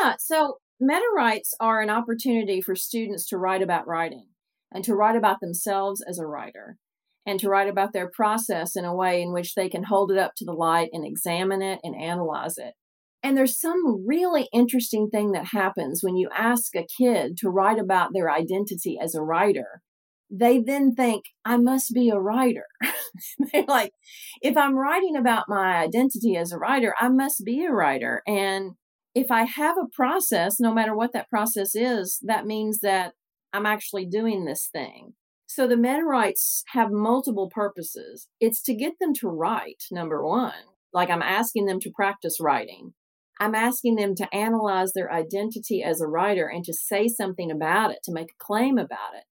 Yeah, 0.00 0.16
so 0.18 0.58
meta 0.82 1.06
writes 1.14 1.54
are 1.60 1.80
an 1.80 1.90
opportunity 1.90 2.60
for 2.60 2.74
students 2.74 3.26
to 3.28 3.38
write 3.38 3.62
about 3.62 3.86
writing 3.86 4.26
and 4.74 4.82
to 4.84 4.94
write 4.94 5.16
about 5.16 5.40
themselves 5.40 6.02
as 6.06 6.18
a 6.18 6.26
writer 6.26 6.76
and 7.24 7.38
to 7.38 7.48
write 7.48 7.68
about 7.68 7.92
their 7.92 8.10
process 8.10 8.74
in 8.74 8.84
a 8.84 8.94
way 8.94 9.22
in 9.22 9.32
which 9.32 9.54
they 9.54 9.68
can 9.68 9.84
hold 9.84 10.10
it 10.10 10.18
up 10.18 10.32
to 10.36 10.44
the 10.44 10.52
light 10.52 10.90
and 10.92 11.06
examine 11.06 11.62
it 11.62 11.78
and 11.84 11.94
analyze 11.94 12.58
it. 12.58 12.74
And 13.22 13.36
there's 13.36 13.60
some 13.60 14.04
really 14.04 14.48
interesting 14.52 15.08
thing 15.08 15.30
that 15.32 15.50
happens 15.52 16.00
when 16.02 16.16
you 16.16 16.28
ask 16.36 16.74
a 16.74 16.84
kid 16.98 17.36
to 17.38 17.48
write 17.48 17.78
about 17.78 18.10
their 18.12 18.28
identity 18.28 18.98
as 19.00 19.14
a 19.14 19.22
writer. 19.22 19.82
They 20.28 20.58
then 20.58 20.96
think, 20.96 21.26
I 21.44 21.58
must 21.58 21.94
be 21.94 22.10
a 22.10 22.18
writer. 22.18 22.64
They're 23.52 23.64
like, 23.68 23.92
if 24.40 24.56
I'm 24.56 24.74
writing 24.74 25.14
about 25.14 25.44
my 25.46 25.76
identity 25.76 26.36
as 26.36 26.50
a 26.50 26.58
writer, 26.58 26.92
I 26.98 27.08
must 27.08 27.44
be 27.44 27.64
a 27.64 27.70
writer. 27.70 28.22
And 28.26 28.72
if 29.14 29.30
I 29.30 29.44
have 29.44 29.76
a 29.76 29.88
process, 29.92 30.58
no 30.58 30.72
matter 30.72 30.94
what 30.96 31.12
that 31.12 31.28
process 31.28 31.74
is, 31.74 32.18
that 32.22 32.46
means 32.46 32.80
that 32.80 33.12
I'm 33.52 33.66
actually 33.66 34.06
doing 34.06 34.44
this 34.44 34.68
thing. 34.72 35.14
So 35.46 35.66
the 35.66 35.76
meta 35.76 36.02
writes 36.04 36.64
have 36.68 36.90
multiple 36.90 37.50
purposes. 37.50 38.26
It's 38.40 38.62
to 38.62 38.74
get 38.74 38.94
them 39.00 39.12
to 39.14 39.28
write, 39.28 39.84
number 39.90 40.24
one. 40.24 40.52
Like 40.94 41.10
I'm 41.10 41.22
asking 41.22 41.66
them 41.66 41.78
to 41.80 41.90
practice 41.90 42.38
writing. 42.40 42.94
I'm 43.38 43.54
asking 43.54 43.96
them 43.96 44.14
to 44.16 44.34
analyze 44.34 44.92
their 44.92 45.12
identity 45.12 45.82
as 45.82 46.00
a 46.00 46.06
writer 46.06 46.46
and 46.46 46.64
to 46.64 46.72
say 46.72 47.08
something 47.08 47.50
about 47.50 47.90
it, 47.90 47.98
to 48.04 48.12
make 48.12 48.30
a 48.30 48.44
claim 48.44 48.78
about 48.78 49.14
it. 49.14 49.24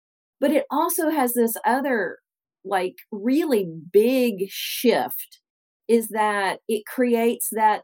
But 0.41 0.51
it 0.51 0.65
also 0.71 1.09
has 1.09 1.33
this 1.33 1.55
other, 1.65 2.17
like, 2.65 2.95
really 3.11 3.69
big 3.91 4.47
shift 4.49 5.39
is 5.87 6.09
that 6.09 6.59
it 6.67 6.85
creates 6.85 7.49
that 7.51 7.83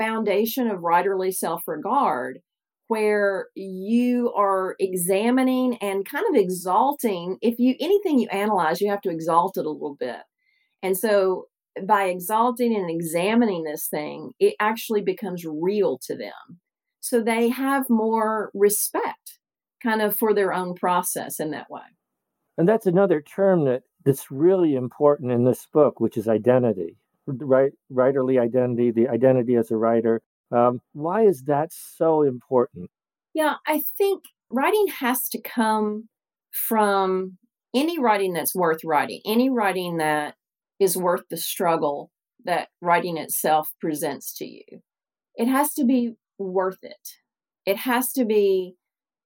foundation 0.00 0.68
of 0.68 0.80
writerly 0.80 1.32
self 1.34 1.62
regard 1.66 2.40
where 2.88 3.46
you 3.54 4.32
are 4.34 4.74
examining 4.80 5.76
and 5.76 6.04
kind 6.04 6.24
of 6.28 6.34
exalting 6.34 7.38
if 7.40 7.58
you 7.58 7.76
anything 7.78 8.18
you 8.18 8.26
analyze 8.32 8.80
you 8.80 8.90
have 8.90 9.00
to 9.00 9.10
exalt 9.10 9.56
it 9.56 9.64
a 9.64 9.70
little 9.70 9.96
bit. 9.98 10.18
And 10.82 10.98
so 10.98 11.46
by 11.86 12.06
exalting 12.06 12.74
and 12.74 12.90
examining 12.90 13.62
this 13.62 13.86
thing 13.86 14.32
it 14.40 14.54
actually 14.58 15.02
becomes 15.02 15.44
real 15.44 15.98
to 16.06 16.16
them. 16.16 16.60
So 17.00 17.22
they 17.22 17.48
have 17.48 17.88
more 17.88 18.50
respect 18.54 19.38
kind 19.82 20.02
of 20.02 20.16
for 20.16 20.34
their 20.34 20.52
own 20.52 20.74
process 20.74 21.38
in 21.40 21.52
that 21.52 21.70
way. 21.70 21.80
And 22.58 22.68
that's 22.68 22.86
another 22.86 23.22
term 23.22 23.66
that 23.66 23.82
that's 24.04 24.30
really 24.30 24.74
important 24.74 25.30
in 25.30 25.44
this 25.44 25.66
book 25.72 26.00
which 26.00 26.16
is 26.16 26.26
identity 26.26 26.96
writerly 27.32 28.40
identity 28.40 28.90
the 28.90 29.08
identity 29.08 29.56
as 29.56 29.70
a 29.70 29.76
writer 29.76 30.20
um, 30.52 30.80
why 30.92 31.22
is 31.22 31.44
that 31.44 31.72
so 31.72 32.22
important? 32.22 32.90
Yeah, 33.34 33.56
I 33.66 33.82
think 33.96 34.24
writing 34.50 34.88
has 34.98 35.28
to 35.30 35.40
come 35.40 36.08
from 36.52 37.38
any 37.74 37.98
writing 37.98 38.32
that's 38.32 38.54
worth 38.54 38.80
writing, 38.84 39.20
any 39.24 39.48
writing 39.48 39.98
that 39.98 40.34
is 40.80 40.96
worth 40.96 41.22
the 41.30 41.36
struggle 41.36 42.10
that 42.44 42.68
writing 42.80 43.16
itself 43.16 43.70
presents 43.80 44.36
to 44.38 44.46
you. 44.46 44.80
It 45.36 45.46
has 45.46 45.74
to 45.74 45.84
be 45.84 46.14
worth 46.38 46.78
it. 46.82 47.16
It 47.66 47.76
has 47.76 48.12
to 48.12 48.24
be 48.24 48.74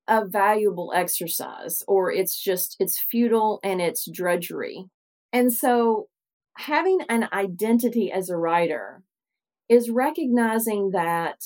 a 0.07 0.27
valuable 0.27 0.93
exercise 0.95 1.83
or 1.89 2.13
it's 2.13 2.39
just 2.39 2.77
it's 2.79 3.03
futile 3.11 3.61
and 3.65 3.81
it's 3.81 4.07
drudgery. 4.11 4.85
And 5.33 5.51
so 5.51 6.09
having 6.57 7.01
an 7.09 7.29
identity 7.33 8.13
as 8.13 8.31
a 8.31 8.37
writer 8.37 9.03
is 9.69 9.91
recognizing 9.91 10.91
that 10.91 11.41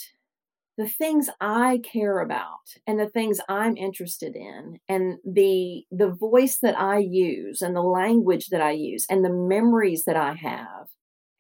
the 0.77 0.88
things 0.88 1.29
I 1.41 1.81
care 1.83 2.21
about 2.21 2.77
and 2.87 3.00
the 3.00 3.09
things 3.09 3.41
I'm 3.49 3.77
interested 3.77 4.37
in 4.37 4.79
and 4.88 5.19
the 5.25 5.85
the 5.91 6.09
voice 6.09 6.59
that 6.62 6.79
I 6.79 6.99
use 6.99 7.61
and 7.61 7.75
the 7.75 7.83
language 7.83 8.47
that 8.49 8.61
I 8.61 8.71
use 8.71 9.05
and 9.11 9.25
the 9.25 9.33
memories 9.33 10.05
that 10.07 10.17
I 10.17 10.35
have 10.35 10.87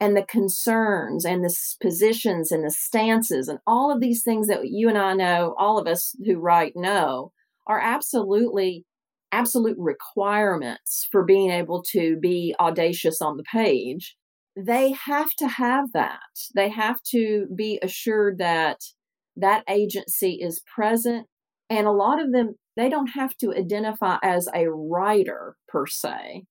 and 0.00 0.16
the 0.16 0.24
concerns 0.24 1.24
and 1.24 1.44
the 1.44 1.56
positions 1.80 2.50
and 2.50 2.64
the 2.64 2.70
stances 2.70 3.48
and 3.48 3.60
all 3.64 3.92
of 3.92 4.00
these 4.00 4.22
things 4.22 4.48
that 4.48 4.68
you 4.68 4.88
and 4.88 4.98
I 4.98 5.14
know 5.14 5.54
all 5.56 5.78
of 5.78 5.86
us 5.86 6.16
who 6.26 6.40
write 6.40 6.72
know 6.74 7.32
are 7.68 7.80
absolutely 7.80 8.86
absolute 9.32 9.76
requirements 9.78 11.06
for 11.10 11.24
being 11.24 11.50
able 11.50 11.82
to 11.92 12.16
be 12.20 12.54
audacious 12.60 13.20
on 13.20 13.36
the 13.36 13.44
page, 13.44 14.16
they 14.56 14.92
have 14.92 15.30
to 15.38 15.48
have 15.48 15.92
that. 15.92 16.20
They 16.54 16.68
have 16.68 17.00
to 17.10 17.46
be 17.54 17.78
assured 17.82 18.38
that 18.38 18.78
that 19.36 19.64
agency 19.68 20.38
is 20.40 20.62
present. 20.74 21.26
And 21.70 21.86
a 21.86 21.92
lot 21.92 22.20
of 22.20 22.32
them, 22.32 22.54
they 22.76 22.88
don't 22.88 23.08
have 23.08 23.36
to 23.38 23.54
identify 23.54 24.18
as 24.22 24.48
a 24.54 24.70
writer 24.70 25.56
per 25.68 25.86
se, 25.86 26.44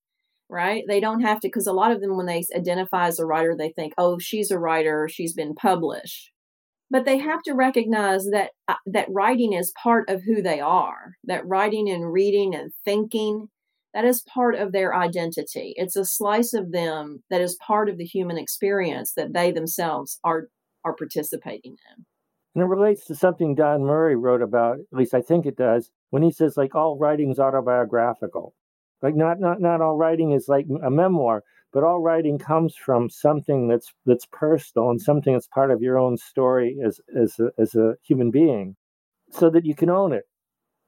right? 0.49 0.85
They 0.87 1.01
don't 1.01 1.23
have 1.23 1.41
to, 1.41 1.49
because 1.49 1.67
a 1.67 1.73
lot 1.73 1.91
of 1.91 2.01
them, 2.01 2.17
when 2.17 2.27
they 2.27 2.45
identify 2.55 3.07
as 3.07 3.19
a 3.19 3.27
writer, 3.27 3.57
they 3.57 3.71
think, 3.71 3.95
oh, 3.99 4.19
she's 4.19 4.51
a 4.51 4.59
writer, 4.59 5.09
she's 5.11 5.33
been 5.33 5.55
published 5.55 6.31
but 6.91 7.05
they 7.05 7.19
have 7.19 7.43
to 7.43 7.55
recognize 7.55 8.27
that 8.31 8.51
uh, 8.69 8.75
that 8.87 9.09
writing 9.11 9.53
is 9.53 9.73
part 9.83 10.09
of 10.09 10.23
who 10.23 10.43
they 10.43 10.61
are 10.61 11.17
that 11.25 11.47
writing 11.47 11.89
and 11.89 12.13
reading 12.13 12.55
and 12.55 12.73
thinking 12.85 13.49
that 13.97 14.05
is 14.05 14.23
part 14.23 14.55
of 14.57 14.73
their 14.73 14.95
identity. 14.95 15.73
It's 15.77 15.97
a 15.97 16.05
slice 16.05 16.53
of 16.53 16.71
them 16.71 17.23
that 17.31 17.41
is 17.41 17.57
part 17.67 17.89
of 17.89 17.97
the 17.97 18.05
human 18.05 18.37
experience 18.37 19.15
that 19.17 19.33
they 19.33 19.53
themselves 19.53 20.19
are 20.23 20.49
are 20.85 20.95
participating 20.95 21.73
in. 21.73 22.05
And 22.55 22.63
it 22.63 22.69
relates 22.69 23.07
to 23.07 23.15
something 23.15 23.55
don 23.55 23.85
murray 23.85 24.15
wrote 24.15 24.43
about 24.43 24.79
at 24.79 24.99
least 24.99 25.15
i 25.15 25.21
think 25.21 25.47
it 25.47 25.57
does 25.57 25.91
when 26.11 26.23
he 26.23 26.31
says 26.31 26.57
like 26.57 26.75
all 26.75 26.99
writing 26.99 27.31
is 27.31 27.39
autobiographical. 27.39 28.55
Like 29.03 29.15
not 29.15 29.41
not 29.41 29.61
not 29.61 29.81
all 29.81 29.97
writing 29.97 30.33
is 30.33 30.47
like 30.49 30.67
a 30.85 30.91
memoir 30.91 31.43
but 31.77 31.85
all 31.85 32.01
writing 32.01 32.39
comes 32.39 32.75
from 32.75 33.11
something 33.11 33.69
that's 33.69 33.93
that's 34.07 34.25
personal 34.33 34.89
and 34.89 34.99
something 34.99 35.35
that's 35.35 35.47
part 35.47 35.71
of 35.71 35.83
your 35.83 35.99
own 35.99 36.17
story 36.17 36.79
as 36.83 37.03
as 37.15 37.39
a, 37.39 37.51
as 37.59 37.75
a 37.75 37.97
human 38.03 38.31
being 38.31 38.77
so 39.31 39.51
that 39.51 39.67
you 39.67 39.75
can 39.75 39.91
own 39.91 40.15
it 40.15 40.25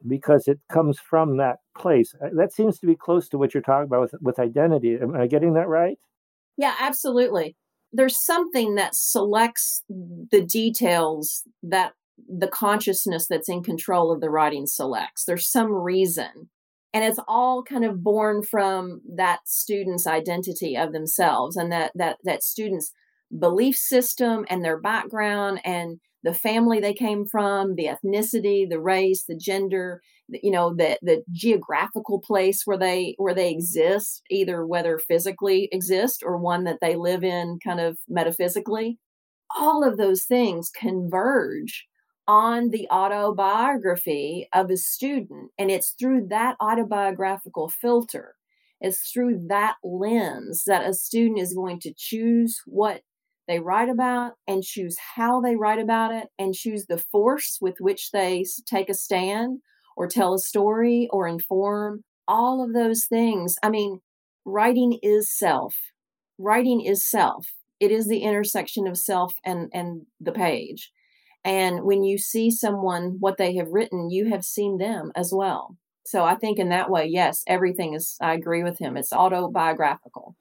because 0.07 0.49
it 0.49 0.59
comes 0.73 0.99
from 0.99 1.37
that 1.37 1.57
place. 1.77 2.15
Uh, 2.25 2.29
that 2.33 2.55
seems 2.55 2.79
to 2.79 2.87
be 2.87 2.97
close 2.97 3.29
to 3.29 3.37
what 3.37 3.53
you're 3.53 3.63
talking 3.63 3.85
about 3.85 4.01
with, 4.01 4.15
with 4.23 4.39
identity. 4.39 4.95
Am 4.95 5.15
i 5.15 5.27
getting 5.27 5.53
that 5.53 5.69
right? 5.69 5.99
Yeah 6.57 6.75
absolutely. 6.81 7.55
There's 7.93 8.17
something 8.17 8.77
that 8.77 8.95
selects 8.95 9.85
the 9.91 10.43
details 10.43 11.43
that 11.63 11.93
the 12.17 12.49
consciousness 12.49 13.27
that's 13.29 13.51
in 13.51 13.63
control 13.63 14.11
of 14.11 14.23
the 14.23 14.31
writing 14.31 14.67
selects. 14.67 15.25
There's 15.27 15.53
some 15.53 15.71
reason 15.71 16.49
and 16.95 17.05
it's 17.05 17.21
all 17.29 17.63
kind 17.63 17.85
of 17.85 18.03
born 18.03 18.43
from 18.43 19.01
that 19.17 19.41
student's 19.47 20.07
identity 20.07 20.77
of 20.77 20.93
themselves 20.93 21.57
and 21.57 21.71
that 21.73 21.93
that 21.95 22.19
that 22.25 22.43
student's 22.43 22.93
belief 23.39 23.77
system 23.77 24.47
and 24.49 24.65
their 24.65 24.81
background 24.81 25.61
and 25.65 26.01
the 26.23 26.35
family 26.35 26.81
they 26.81 26.95
came 26.95 27.27
from 27.27 27.75
the 27.75 27.87
ethnicity 27.87 28.69
the 28.69 28.81
race 28.81 29.25
the 29.25 29.37
gender 29.37 30.01
you 30.29 30.51
know 30.51 30.75
the 30.75 30.99
the 31.03 31.23
geographical 31.33 32.21
place 32.21 32.63
where 32.65 32.79
they 32.79 33.15
where 33.19 33.35
they 33.35 33.51
exist 33.51 34.23
either 34.31 34.67
whether 34.67 34.99
physically 34.99 35.69
exist 35.73 36.23
or 36.25 36.37
one 36.37 36.65
that 36.65 36.79
they 36.81 36.97
live 36.97 37.25
in 37.25 37.59
kind 37.65 37.81
of 37.81 37.99
metaphysically. 38.09 38.99
All 39.59 39.83
of 39.83 39.97
those 39.97 40.25
things 40.25 40.71
converge 40.71 41.87
on 42.29 42.69
the 42.69 42.87
autobiography 42.93 44.47
of 44.55 44.71
a 44.71 44.77
student. 44.77 45.51
And 45.59 45.71
it's 45.71 45.95
through 45.99 46.27
that 46.29 46.57
autobiographical 46.61 47.71
filter, 47.71 48.35
it's 48.81 49.11
through 49.11 49.47
that 49.49 49.77
lens 49.83 50.65
that 50.67 50.87
a 50.87 50.95
student 50.95 51.41
is 51.41 51.55
going 51.55 51.81
to 51.81 51.95
choose 51.97 52.61
what 52.67 53.01
they 53.49 53.59
write 53.59 53.89
about 53.89 54.35
and 54.47 54.63
choose 54.63 54.97
how 55.17 55.41
they 55.41 55.57
write 55.57 55.81
about 55.81 56.15
it 56.15 56.29
and 56.39 56.55
choose 56.55 56.85
the 56.87 56.99
force 56.99 57.59
with 57.61 57.77
which 57.81 58.11
they 58.13 58.45
take 58.67 58.91
a 58.91 58.95
stand 58.95 59.61
or 59.97 60.07
tell 60.07 60.35
a 60.35 60.39
story 60.39 61.09
or 61.11 61.27
inform. 61.27 62.05
All 62.29 62.63
of 62.63 62.75
those 62.75 63.07
things. 63.07 63.57
I 63.63 63.71
mean, 63.71 64.01
writing 64.45 64.99
is 65.03 65.35
self. 65.35 65.77
Writing 66.37 66.83
is 66.83 67.09
self. 67.09 67.55
It 67.81 67.91
is 67.91 68.07
the 68.07 68.21
intersection 68.21 68.87
of 68.87 68.99
self 68.99 69.35
and, 69.45 69.71
and 69.73 70.03
the 70.21 70.33
page. 70.33 70.93
And 71.45 71.85
when 71.85 72.03
you 72.03 72.19
see 72.19 72.51
someone, 72.51 73.17
what 73.21 73.39
they 73.39 73.55
have 73.57 73.69
written, 73.69 74.11
you 74.11 74.29
have 74.31 74.45
seen 74.45 74.79
them 74.79 75.13
as 75.15 75.33
well. 75.33 75.77
So 76.05 76.25
I 76.25 76.35
think 76.35 76.59
in 76.59 76.71
that 76.71 76.91
way, 76.91 77.07
yes, 77.07 77.45
everything 77.47 77.95
is, 77.95 78.17
I 78.21 78.33
agree 78.35 78.63
with 78.63 78.79
him. 78.79 78.97
It's 78.97 79.13
autobiographical. 79.13 80.37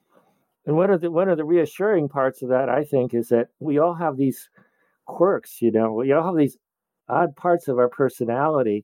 And 0.66 0.76
one 0.76 0.90
of 0.90 1.00
the 1.00 1.10
one 1.10 1.30
of 1.30 1.38
the 1.38 1.46
reassuring 1.46 2.10
parts 2.10 2.42
of 2.42 2.50
that, 2.50 2.68
I 2.68 2.84
think, 2.84 3.14
is 3.14 3.30
that 3.30 3.48
we 3.60 3.80
all 3.80 3.94
have 3.94 4.18
these 4.18 4.50
quirks, 5.06 5.62
you 5.62 5.72
know, 5.72 5.94
we 5.94 6.12
all 6.12 6.26
have 6.26 6.36
these 6.36 6.58
odd 7.08 7.36
parts 7.38 7.68
of 7.70 7.80
our 7.80 7.88
personality. 7.88 8.84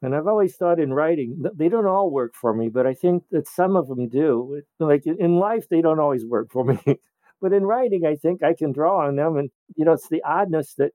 And 0.00 0.14
I've 0.14 0.28
always 0.28 0.54
thought 0.54 0.78
in 0.78 0.92
writing, 0.92 1.42
they 1.56 1.68
don't 1.68 1.86
all 1.86 2.10
work 2.10 2.34
for 2.36 2.54
me, 2.54 2.68
but 2.68 2.86
I 2.86 2.94
think 2.94 3.24
that 3.32 3.48
some 3.48 3.74
of 3.74 3.88
them 3.88 4.08
do. 4.08 4.62
Like 4.78 5.04
in 5.06 5.36
life, 5.38 5.68
they 5.68 5.82
don't 5.82 5.98
always 5.98 6.24
work 6.24 6.52
for 6.52 6.64
me. 6.64 6.78
but 7.40 7.52
in 7.52 7.64
writing, 7.64 8.06
I 8.06 8.14
think 8.14 8.44
I 8.44 8.54
can 8.54 8.70
draw 8.70 9.06
on 9.06 9.16
them. 9.16 9.36
And, 9.36 9.50
you 9.74 9.84
know, 9.84 9.92
it's 9.92 10.08
the 10.08 10.22
oddness 10.22 10.74
that 10.74 10.92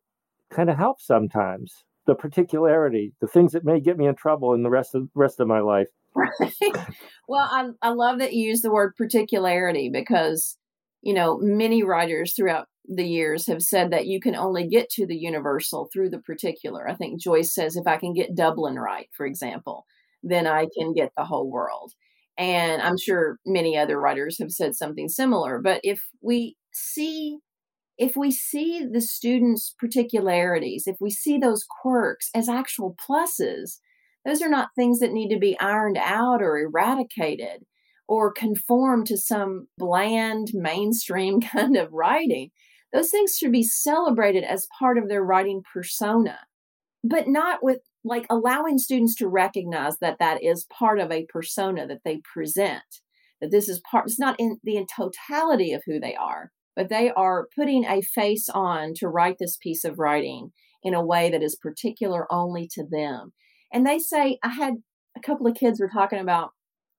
kind 0.53 0.69
of 0.69 0.77
helps 0.77 1.05
sometimes. 1.05 1.83
The 2.05 2.15
particularity, 2.15 3.13
the 3.21 3.27
things 3.27 3.53
that 3.53 3.63
may 3.63 3.79
get 3.79 3.97
me 3.97 4.07
in 4.07 4.15
trouble 4.15 4.53
in 4.53 4.63
the 4.63 4.69
rest 4.69 4.93
of 4.93 5.07
rest 5.15 5.39
of 5.39 5.47
my 5.47 5.59
life. 5.59 5.87
Right. 6.15 6.29
well, 7.27 7.47
I 7.49 7.69
I 7.81 7.89
love 7.91 8.19
that 8.19 8.33
you 8.33 8.47
use 8.47 8.61
the 8.61 8.71
word 8.71 8.95
particularity 8.97 9.89
because 9.89 10.57
you 11.01 11.13
know 11.13 11.37
many 11.41 11.81
writers 11.81 12.33
throughout 12.35 12.67
the 12.87 13.05
years 13.05 13.47
have 13.47 13.61
said 13.61 13.91
that 13.91 14.07
you 14.07 14.19
can 14.19 14.35
only 14.35 14.67
get 14.67 14.89
to 14.89 15.07
the 15.07 15.15
universal 15.15 15.89
through 15.91 16.09
the 16.09 16.19
particular. 16.19 16.89
I 16.89 16.95
think 16.95 17.21
Joyce 17.21 17.53
says 17.53 17.75
if 17.75 17.87
I 17.87 17.97
can 17.97 18.13
get 18.13 18.35
Dublin 18.35 18.75
right, 18.75 19.07
for 19.13 19.25
example, 19.25 19.85
then 20.21 20.47
I 20.47 20.67
can 20.77 20.93
get 20.93 21.11
the 21.15 21.25
whole 21.25 21.49
world. 21.49 21.93
And 22.37 22.81
I'm 22.81 22.97
sure 22.97 23.37
many 23.45 23.77
other 23.77 23.99
writers 23.99 24.39
have 24.39 24.51
said 24.51 24.75
something 24.75 25.07
similar. 25.07 25.59
But 25.59 25.81
if 25.83 26.01
we 26.21 26.57
see 26.71 27.37
if 27.97 28.15
we 28.15 28.31
see 28.31 28.85
the 28.91 29.01
students' 29.01 29.75
particularities, 29.79 30.83
if 30.87 30.97
we 30.99 31.11
see 31.11 31.37
those 31.37 31.65
quirks 31.81 32.29
as 32.33 32.49
actual 32.49 32.95
pluses, 32.95 33.79
those 34.25 34.41
are 34.41 34.49
not 34.49 34.69
things 34.75 34.99
that 34.99 35.11
need 35.11 35.29
to 35.29 35.39
be 35.39 35.59
ironed 35.59 35.97
out 35.97 36.41
or 36.41 36.57
eradicated 36.57 37.65
or 38.07 38.31
conform 38.31 39.05
to 39.05 39.17
some 39.17 39.67
bland 39.77 40.51
mainstream 40.53 41.41
kind 41.41 41.77
of 41.77 41.91
writing. 41.91 42.51
Those 42.91 43.09
things 43.09 43.35
should 43.37 43.51
be 43.51 43.63
celebrated 43.63 44.43
as 44.43 44.67
part 44.79 44.97
of 44.97 45.09
their 45.09 45.23
writing 45.23 45.63
persona, 45.73 46.39
but 47.03 47.27
not 47.27 47.63
with 47.63 47.79
like 48.03 48.25
allowing 48.29 48.77
students 48.77 49.15
to 49.15 49.27
recognize 49.27 49.97
that 49.99 50.19
that 50.19 50.43
is 50.43 50.67
part 50.71 50.99
of 50.99 51.11
a 51.11 51.25
persona 51.27 51.87
that 51.87 52.01
they 52.03 52.21
present, 52.33 52.83
that 53.39 53.49
this 53.49 53.69
is 53.69 53.81
part, 53.89 54.05
it's 54.05 54.19
not 54.19 54.35
in 54.39 54.57
the 54.63 54.85
totality 54.95 55.71
of 55.71 55.81
who 55.85 55.99
they 55.99 56.15
are, 56.15 56.51
but 56.75 56.89
they 56.89 57.11
are 57.11 57.47
putting 57.55 57.85
a 57.85 58.01
face 58.01 58.49
on 58.49 58.93
to 58.95 59.07
write 59.07 59.37
this 59.39 59.57
piece 59.57 59.83
of 59.83 59.99
writing 59.99 60.51
in 60.83 60.93
a 60.93 61.05
way 61.05 61.29
that 61.29 61.43
is 61.43 61.55
particular 61.55 62.31
only 62.31 62.67
to 62.73 62.83
them. 62.89 63.33
And 63.71 63.85
they 63.85 63.99
say, 63.99 64.37
I 64.43 64.49
had 64.49 64.75
a 65.15 65.21
couple 65.21 65.47
of 65.47 65.55
kids 65.55 65.79
were 65.79 65.89
talking 65.89 66.19
about 66.19 66.51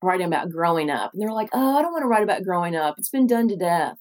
writing 0.02 0.26
about 0.26 0.50
growing 0.50 0.90
up, 0.90 1.10
and 1.12 1.22
they're 1.22 1.34
like, 1.34 1.48
oh, 1.52 1.78
I 1.78 1.82
don't 1.82 1.92
want 1.92 2.02
to 2.02 2.08
write 2.08 2.22
about 2.22 2.42
growing 2.42 2.76
up. 2.76 2.96
It's 2.98 3.10
been 3.10 3.26
done 3.26 3.48
to 3.48 3.56
death. 3.56 3.96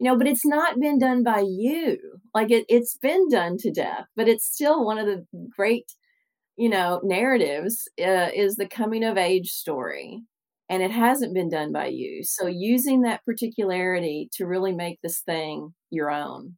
You 0.00 0.10
know, 0.10 0.18
but 0.18 0.26
it's 0.26 0.44
not 0.44 0.80
been 0.80 0.98
done 0.98 1.22
by 1.22 1.44
you. 1.46 1.98
Like 2.34 2.50
it, 2.50 2.64
it's 2.68 2.96
been 2.96 3.28
done 3.28 3.56
to 3.58 3.70
death, 3.70 4.06
but 4.16 4.28
it's 4.28 4.44
still 4.44 4.84
one 4.84 4.98
of 4.98 5.06
the 5.06 5.24
great, 5.56 5.92
you 6.56 6.68
know, 6.68 7.00
narratives 7.04 7.88
uh, 8.00 8.28
is 8.34 8.56
the 8.56 8.66
coming 8.66 9.04
of 9.04 9.16
age 9.16 9.50
story 9.50 10.22
and 10.68 10.82
it 10.82 10.90
hasn't 10.90 11.34
been 11.34 11.50
done 11.50 11.72
by 11.72 11.86
you. 11.86 12.22
So 12.24 12.46
using 12.46 13.02
that 13.02 13.24
particularity 13.24 14.28
to 14.32 14.46
really 14.46 14.72
make 14.72 15.00
this 15.02 15.20
thing 15.20 15.74
your 15.90 16.10
own. 16.10 16.56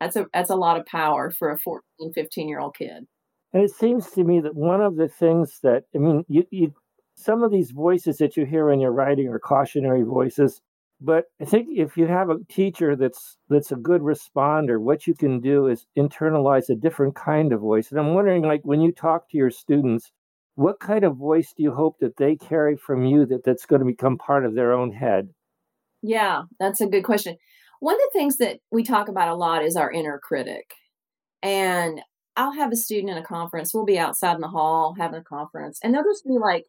That's 0.00 0.16
a 0.16 0.26
that's 0.32 0.50
a 0.50 0.56
lot 0.56 0.78
of 0.78 0.86
power 0.86 1.30
for 1.30 1.50
a 1.50 1.58
14, 1.58 2.12
15 2.14 2.48
year 2.48 2.60
old 2.60 2.76
kid. 2.76 3.06
And 3.52 3.62
it 3.62 3.70
seems 3.70 4.10
to 4.12 4.24
me 4.24 4.40
that 4.40 4.54
one 4.54 4.80
of 4.80 4.96
the 4.96 5.08
things 5.08 5.58
that 5.62 5.84
I 5.94 5.98
mean, 5.98 6.24
you, 6.28 6.44
you 6.50 6.74
some 7.16 7.42
of 7.42 7.50
these 7.50 7.70
voices 7.72 8.16
that 8.18 8.36
you 8.36 8.46
hear 8.46 8.68
when 8.68 8.80
you're 8.80 8.92
writing 8.92 9.28
are 9.28 9.38
cautionary 9.38 10.02
voices. 10.02 10.62
But 11.02 11.24
I 11.40 11.44
think 11.46 11.68
if 11.70 11.96
you 11.96 12.06
have 12.06 12.30
a 12.30 12.38
teacher 12.50 12.94
that's 12.94 13.36
that's 13.48 13.72
a 13.72 13.76
good 13.76 14.02
responder, 14.02 14.78
what 14.80 15.06
you 15.06 15.14
can 15.14 15.40
do 15.40 15.66
is 15.66 15.86
internalize 15.98 16.68
a 16.68 16.74
different 16.74 17.14
kind 17.14 17.52
of 17.52 17.60
voice. 17.60 17.90
And 17.90 17.98
I'm 17.98 18.14
wondering, 18.14 18.42
like 18.42 18.60
when 18.64 18.80
you 18.80 18.92
talk 18.92 19.28
to 19.30 19.36
your 19.36 19.50
students, 19.50 20.12
what 20.60 20.78
kind 20.78 21.04
of 21.04 21.16
voice 21.16 21.54
do 21.56 21.62
you 21.62 21.72
hope 21.72 21.96
that 22.00 22.18
they 22.18 22.36
carry 22.36 22.76
from 22.76 23.02
you 23.06 23.24
that 23.24 23.44
that's 23.44 23.64
going 23.64 23.80
to 23.80 23.86
become 23.86 24.18
part 24.18 24.44
of 24.44 24.54
their 24.54 24.74
own 24.74 24.92
head? 24.92 25.30
Yeah 26.02 26.42
that's 26.58 26.82
a 26.82 26.86
good 26.86 27.02
question. 27.02 27.36
One 27.80 27.94
of 27.94 28.00
the 28.00 28.18
things 28.18 28.36
that 28.36 28.58
we 28.70 28.82
talk 28.82 29.08
about 29.08 29.28
a 29.28 29.34
lot 29.34 29.64
is 29.64 29.74
our 29.74 29.90
inner 29.90 30.20
critic. 30.22 30.74
And 31.42 32.02
i'll 32.36 32.52
have 32.52 32.70
a 32.70 32.76
student 32.76 33.10
in 33.10 33.18
a 33.18 33.24
conference 33.24 33.74
we'll 33.74 33.84
be 33.84 33.98
outside 33.98 34.36
in 34.36 34.40
the 34.40 34.46
hall 34.48 34.94
having 34.96 35.18
a 35.18 35.24
conference 35.24 35.80
and 35.82 35.92
they'll 35.92 36.04
just 36.04 36.24
be 36.24 36.38
like 36.38 36.64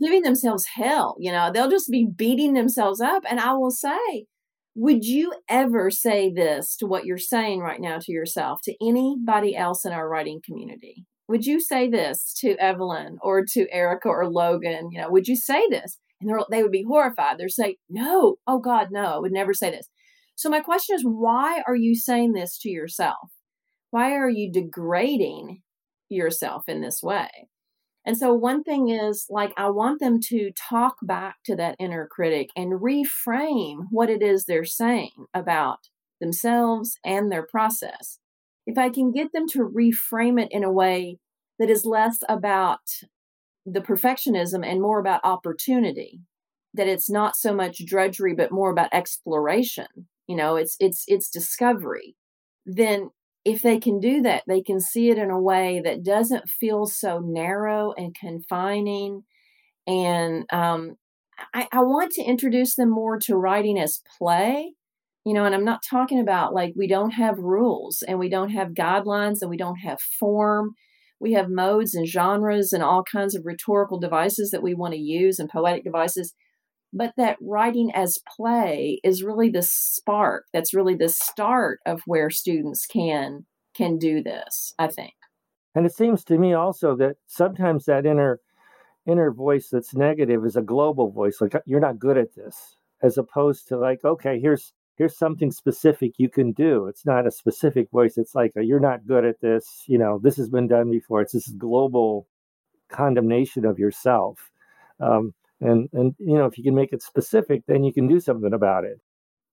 giving 0.00 0.22
themselves 0.22 0.66
hell 0.74 1.16
you 1.20 1.30
know? 1.30 1.52
They'll 1.52 1.70
just 1.70 1.90
be 1.90 2.08
beating 2.12 2.54
themselves 2.54 3.00
up 3.00 3.22
and 3.28 3.38
i 3.38 3.52
will 3.52 3.70
say 3.70 4.26
would 4.74 5.04
you 5.04 5.32
ever 5.48 5.90
say 5.90 6.32
this 6.32 6.74
to 6.76 6.86
what 6.86 7.04
you're 7.04 7.18
saying 7.18 7.60
right 7.60 7.80
now 7.80 7.98
to 8.00 8.12
yourself 8.12 8.60
to 8.64 8.74
anybody 8.82 9.54
else 9.54 9.84
in 9.84 9.92
our 9.92 10.08
writing 10.08 10.40
community 10.44 11.06
would 11.28 11.44
you 11.44 11.60
say 11.60 11.88
this 11.88 12.34
to 12.40 12.56
Evelyn 12.56 13.18
or 13.20 13.44
to 13.52 13.66
Erica 13.72 14.08
or 14.08 14.30
Logan? 14.30 14.90
You 14.92 15.02
know, 15.02 15.10
would 15.10 15.26
you 15.26 15.36
say 15.36 15.66
this? 15.68 15.98
And 16.20 16.30
they 16.50 16.62
would 16.62 16.72
be 16.72 16.84
horrified. 16.86 17.36
They're 17.38 17.48
saying, 17.48 17.74
no, 17.90 18.36
oh 18.46 18.58
God, 18.58 18.88
no, 18.90 19.04
I 19.04 19.18
would 19.18 19.32
never 19.32 19.52
say 19.52 19.70
this. 19.70 19.88
So 20.34 20.48
my 20.48 20.60
question 20.60 20.96
is, 20.96 21.02
why 21.02 21.62
are 21.66 21.76
you 21.76 21.94
saying 21.94 22.32
this 22.32 22.58
to 22.60 22.70
yourself? 22.70 23.30
Why 23.90 24.12
are 24.12 24.30
you 24.30 24.50
degrading 24.52 25.62
yourself 26.08 26.64
in 26.68 26.80
this 26.80 27.02
way? 27.02 27.28
And 28.04 28.16
so 28.16 28.32
one 28.32 28.62
thing 28.62 28.88
is 28.88 29.26
like, 29.28 29.52
I 29.56 29.68
want 29.70 29.98
them 29.98 30.20
to 30.28 30.52
talk 30.52 30.96
back 31.02 31.36
to 31.46 31.56
that 31.56 31.76
inner 31.80 32.06
critic 32.06 32.50
and 32.54 32.80
reframe 32.80 33.86
what 33.90 34.08
it 34.08 34.22
is 34.22 34.44
they're 34.44 34.64
saying 34.64 35.26
about 35.34 35.78
themselves 36.20 36.98
and 37.04 37.32
their 37.32 37.44
process. 37.44 38.18
If 38.66 38.78
I 38.78 38.90
can 38.90 39.12
get 39.12 39.32
them 39.32 39.46
to 39.48 39.60
reframe 39.60 40.42
it 40.42 40.48
in 40.50 40.64
a 40.64 40.72
way 40.72 41.18
that 41.58 41.70
is 41.70 41.86
less 41.86 42.18
about 42.28 42.80
the 43.64 43.80
perfectionism 43.80 44.66
and 44.66 44.80
more 44.80 44.98
about 44.98 45.20
opportunity, 45.24 46.20
that 46.74 46.88
it's 46.88 47.08
not 47.08 47.36
so 47.36 47.54
much 47.54 47.84
drudgery 47.86 48.34
but 48.34 48.52
more 48.52 48.70
about 48.70 48.92
exploration, 48.92 49.86
you 50.26 50.36
know, 50.36 50.56
it's 50.56 50.76
it's 50.80 51.04
it's 51.06 51.30
discovery, 51.30 52.16
then 52.64 53.10
if 53.44 53.62
they 53.62 53.78
can 53.78 54.00
do 54.00 54.22
that, 54.22 54.42
they 54.48 54.60
can 54.60 54.80
see 54.80 55.08
it 55.08 55.18
in 55.18 55.30
a 55.30 55.40
way 55.40 55.80
that 55.84 56.02
doesn't 56.02 56.48
feel 56.48 56.84
so 56.84 57.20
narrow 57.20 57.92
and 57.96 58.12
confining. 58.12 59.22
And 59.86 60.44
um, 60.52 60.96
I, 61.54 61.68
I 61.70 61.82
want 61.82 62.10
to 62.14 62.24
introduce 62.24 62.74
them 62.74 62.90
more 62.90 63.18
to 63.20 63.36
writing 63.36 63.78
as 63.78 64.02
play 64.18 64.72
you 65.26 65.34
know, 65.34 65.44
and 65.44 65.56
I'm 65.56 65.64
not 65.64 65.82
talking 65.82 66.20
about 66.20 66.54
like 66.54 66.72
we 66.76 66.86
don't 66.86 67.10
have 67.10 67.36
rules 67.40 68.04
and 68.06 68.16
we 68.16 68.28
don't 68.28 68.50
have 68.50 68.74
guidelines 68.74 69.38
and 69.40 69.50
we 69.50 69.56
don't 69.56 69.78
have 69.78 70.00
form. 70.00 70.76
We 71.18 71.32
have 71.32 71.50
modes 71.50 71.96
and 71.96 72.06
genres 72.06 72.72
and 72.72 72.80
all 72.80 73.02
kinds 73.02 73.34
of 73.34 73.44
rhetorical 73.44 73.98
devices 73.98 74.52
that 74.52 74.62
we 74.62 74.72
want 74.72 74.94
to 74.94 75.00
use 75.00 75.40
and 75.40 75.50
poetic 75.50 75.82
devices. 75.82 76.32
But 76.92 77.12
that 77.16 77.38
writing 77.40 77.90
as 77.92 78.20
play 78.36 79.00
is 79.02 79.24
really 79.24 79.50
the 79.50 79.64
spark. 79.64 80.44
That's 80.52 80.72
really 80.72 80.94
the 80.94 81.08
start 81.08 81.80
of 81.84 82.02
where 82.06 82.30
students 82.30 82.86
can 82.86 83.46
can 83.74 83.98
do 83.98 84.22
this, 84.22 84.74
I 84.78 84.86
think. 84.86 85.14
And 85.74 85.84
it 85.84 85.92
seems 85.92 86.22
to 86.26 86.38
me 86.38 86.52
also 86.52 86.94
that 86.98 87.16
sometimes 87.26 87.86
that 87.86 88.06
inner 88.06 88.38
inner 89.06 89.32
voice 89.32 89.70
that's 89.70 89.92
negative 89.92 90.44
is 90.44 90.54
a 90.54 90.62
global 90.62 91.10
voice 91.10 91.40
like 91.40 91.54
you're 91.66 91.80
not 91.80 91.98
good 91.98 92.16
at 92.16 92.34
this 92.36 92.76
as 93.02 93.18
opposed 93.18 93.68
to 93.68 93.76
like 93.76 94.04
okay 94.04 94.40
here's 94.40 94.72
here's 94.96 95.16
something 95.16 95.50
specific 95.50 96.14
you 96.18 96.28
can 96.28 96.52
do. 96.52 96.86
It's 96.86 97.04
not 97.04 97.26
a 97.26 97.30
specific 97.30 97.90
voice. 97.90 98.16
It's 98.16 98.34
like 98.34 98.52
a, 98.56 98.62
you're 98.62 98.80
not 98.80 99.06
good 99.06 99.24
at 99.24 99.40
this. 99.40 99.84
You 99.86 99.98
know, 99.98 100.18
this 100.22 100.36
has 100.36 100.48
been 100.48 100.68
done 100.68 100.90
before. 100.90 101.22
It's 101.22 101.32
this 101.32 101.48
global 101.48 102.26
condemnation 102.88 103.64
of 103.64 103.78
yourself. 103.78 104.50
Um, 105.00 105.34
and 105.60 105.88
and 105.92 106.14
you 106.18 106.36
know, 106.36 106.46
if 106.46 106.58
you 106.58 106.64
can 106.64 106.74
make 106.74 106.92
it 106.92 107.02
specific, 107.02 107.62
then 107.66 107.84
you 107.84 107.92
can 107.92 108.08
do 108.08 108.20
something 108.20 108.52
about 108.52 108.84
it. 108.84 109.00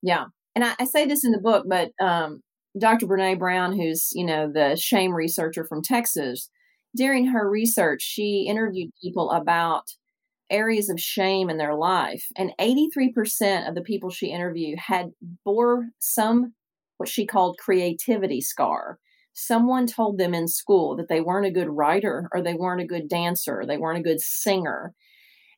Yeah, 0.02 0.26
and 0.56 0.66
I, 0.66 0.76
I 0.80 0.86
say 0.86 1.06
this 1.06 1.24
in 1.24 1.32
the 1.32 1.40
book, 1.40 1.66
but 1.68 1.92
um, 2.02 2.42
Dr. 2.78 3.08
Brene 3.08 3.40
Brown, 3.40 3.74
who's 3.74 4.10
you 4.14 4.26
know 4.26 4.52
the 4.52 4.76
shame 4.76 5.14
researcher 5.14 5.64
from 5.66 5.82
Texas, 5.82 6.50
during 6.96 7.28
her 7.28 7.50
research, 7.50 8.02
she 8.02 8.46
interviewed 8.50 8.92
people 9.02 9.32
about 9.32 9.84
areas 10.54 10.90
of 10.90 11.00
shame 11.00 11.50
in 11.50 11.58
their 11.58 11.76
life. 11.76 12.26
And 12.38 12.54
83% 12.62 13.68
of 13.68 13.76
the 13.76 13.82
people 13.82 14.10
she 14.10 14.28
interviewed 14.28 14.80
had 14.80 15.12
bore 15.44 15.88
some 16.00 16.54
what 16.98 17.10
she 17.10 17.26
called 17.26 17.58
creativity 17.58 18.40
scar. 18.40 19.00
Someone 19.34 19.88
told 19.88 20.20
them 20.20 20.34
in 20.34 20.48
school 20.48 20.96
that 20.96 21.10
they 21.10 21.20
weren't 21.20 21.48
a 21.48 21.52
good 21.52 21.68
writer 21.68 22.30
or 22.32 22.42
they 22.42 22.54
weren't 22.54 22.82
a 22.82 22.88
good 22.88 23.10
dancer, 23.10 23.62
or 23.62 23.66
they 23.66 23.78
weren't 23.78 24.00
a 24.00 24.04
good 24.04 24.22
singer. 24.22 24.94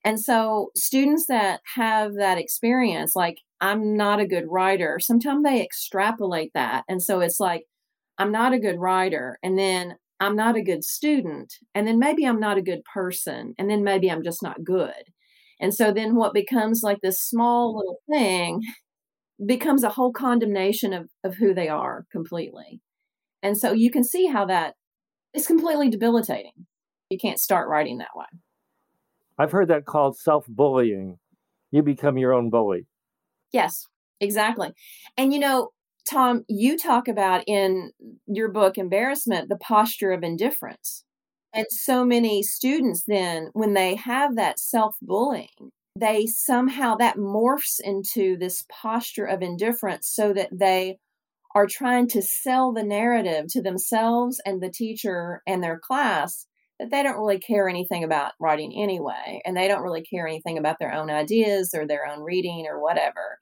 And 0.05 0.19
so 0.19 0.69
students 0.77 1.25
that 1.27 1.59
have 1.75 2.13
that 2.15 2.37
experience, 2.37 3.15
like, 3.15 3.39
I'm 3.59 3.97
not 3.97 4.19
a 4.19 4.27
good 4.27 4.45
writer, 4.47 4.99
sometimes 5.01 5.43
they 5.43 5.61
extrapolate 5.61 6.51
that. 6.53 6.83
And 6.87 7.01
so 7.01 7.19
it's 7.19 7.39
like, 7.39 7.63
I'm 8.17 8.31
not 8.31 8.53
a 8.53 8.59
good 8.59 8.79
writer. 8.79 9.39
And 9.43 9.57
then 9.57 9.95
I'm 10.19 10.35
not 10.35 10.55
a 10.55 10.61
good 10.61 10.83
student, 10.83 11.53
and 11.73 11.87
then 11.87 11.99
maybe 11.99 12.25
I'm 12.25 12.39
not 12.39 12.57
a 12.57 12.61
good 12.61 12.83
person, 12.93 13.53
and 13.57 13.69
then 13.69 13.83
maybe 13.83 14.09
I'm 14.09 14.23
just 14.23 14.41
not 14.41 14.63
good. 14.63 15.11
And 15.59 15.73
so 15.73 15.91
then 15.91 16.15
what 16.15 16.33
becomes 16.33 16.81
like 16.83 16.99
this 17.01 17.21
small 17.21 17.77
little 17.77 17.99
thing 18.09 18.61
becomes 19.45 19.83
a 19.83 19.89
whole 19.89 20.13
condemnation 20.13 20.93
of, 20.93 21.09
of 21.23 21.35
who 21.35 21.53
they 21.53 21.67
are 21.67 22.05
completely. 22.11 22.81
And 23.41 23.57
so 23.57 23.73
you 23.73 23.91
can 23.91 24.03
see 24.03 24.27
how 24.27 24.45
that 24.45 24.75
is 25.33 25.47
completely 25.47 25.89
debilitating. 25.89 26.65
You 27.09 27.17
can't 27.17 27.39
start 27.39 27.69
writing 27.69 27.99
that 27.99 28.15
way. 28.15 28.25
I've 29.37 29.51
heard 29.51 29.67
that 29.67 29.85
called 29.85 30.17
self 30.17 30.45
bullying. 30.47 31.19
You 31.71 31.83
become 31.83 32.17
your 32.17 32.33
own 32.33 32.49
bully. 32.49 32.87
Yes, 33.51 33.87
exactly. 34.19 34.71
And 35.17 35.33
you 35.33 35.39
know, 35.39 35.69
Tom, 36.09 36.43
you 36.47 36.77
talk 36.77 37.07
about 37.07 37.43
in 37.47 37.91
your 38.27 38.49
book, 38.49 38.77
Embarrassment, 38.77 39.49
the 39.49 39.57
posture 39.57 40.11
of 40.11 40.23
indifference. 40.23 41.03
And 41.53 41.65
so 41.69 42.05
many 42.05 42.43
students 42.43 43.03
then, 43.07 43.49
when 43.53 43.73
they 43.73 43.95
have 43.95 44.35
that 44.35 44.59
self 44.59 44.95
bullying, 45.01 45.71
they 45.97 46.25
somehow 46.25 46.95
that 46.95 47.17
morphs 47.17 47.79
into 47.81 48.37
this 48.37 48.65
posture 48.69 49.25
of 49.25 49.41
indifference 49.41 50.07
so 50.07 50.33
that 50.33 50.49
they 50.51 50.97
are 51.55 51.65
trying 51.65 52.07
to 52.09 52.21
sell 52.21 52.73
the 52.73 52.83
narrative 52.83 53.45
to 53.47 53.61
themselves 53.61 54.41
and 54.45 54.61
the 54.61 54.69
teacher 54.69 55.41
and 55.47 55.63
their 55.63 55.79
class 55.79 56.45
that 56.79 56.91
they 56.91 57.01
don't 57.01 57.17
really 57.17 57.39
care 57.39 57.69
anything 57.69 58.03
about 58.03 58.33
writing 58.39 58.73
anyway. 58.75 59.41
And 59.45 59.55
they 59.55 59.69
don't 59.69 59.81
really 59.81 60.03
care 60.03 60.27
anything 60.27 60.57
about 60.57 60.77
their 60.79 60.93
own 60.93 61.09
ideas 61.09 61.73
or 61.73 61.87
their 61.87 62.05
own 62.05 62.21
reading 62.21 62.65
or 62.69 62.81
whatever. 62.81 63.39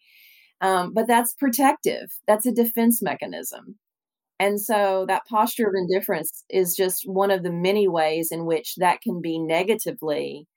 Um, 0.63 0.93
but 0.93 1.07
that's 1.07 1.33
protective, 1.33 2.09
that's 2.25 2.45
a 2.45 2.53
defense 2.53 3.01
mechanism. 3.01 3.77
And 4.39 4.59
so 4.59 5.05
that 5.07 5.27
posture 5.29 5.67
of 5.67 5.73
indifference 5.75 6.43
is 6.49 6.75
just 6.75 7.03
one 7.07 7.31
of 7.31 7.43
the 7.43 7.51
many 7.51 7.87
ways 7.87 8.31
in 8.31 8.45
which 8.45 8.75
that 8.77 9.01
can 9.01 9.21
be 9.21 9.37
negatively, 9.37 10.47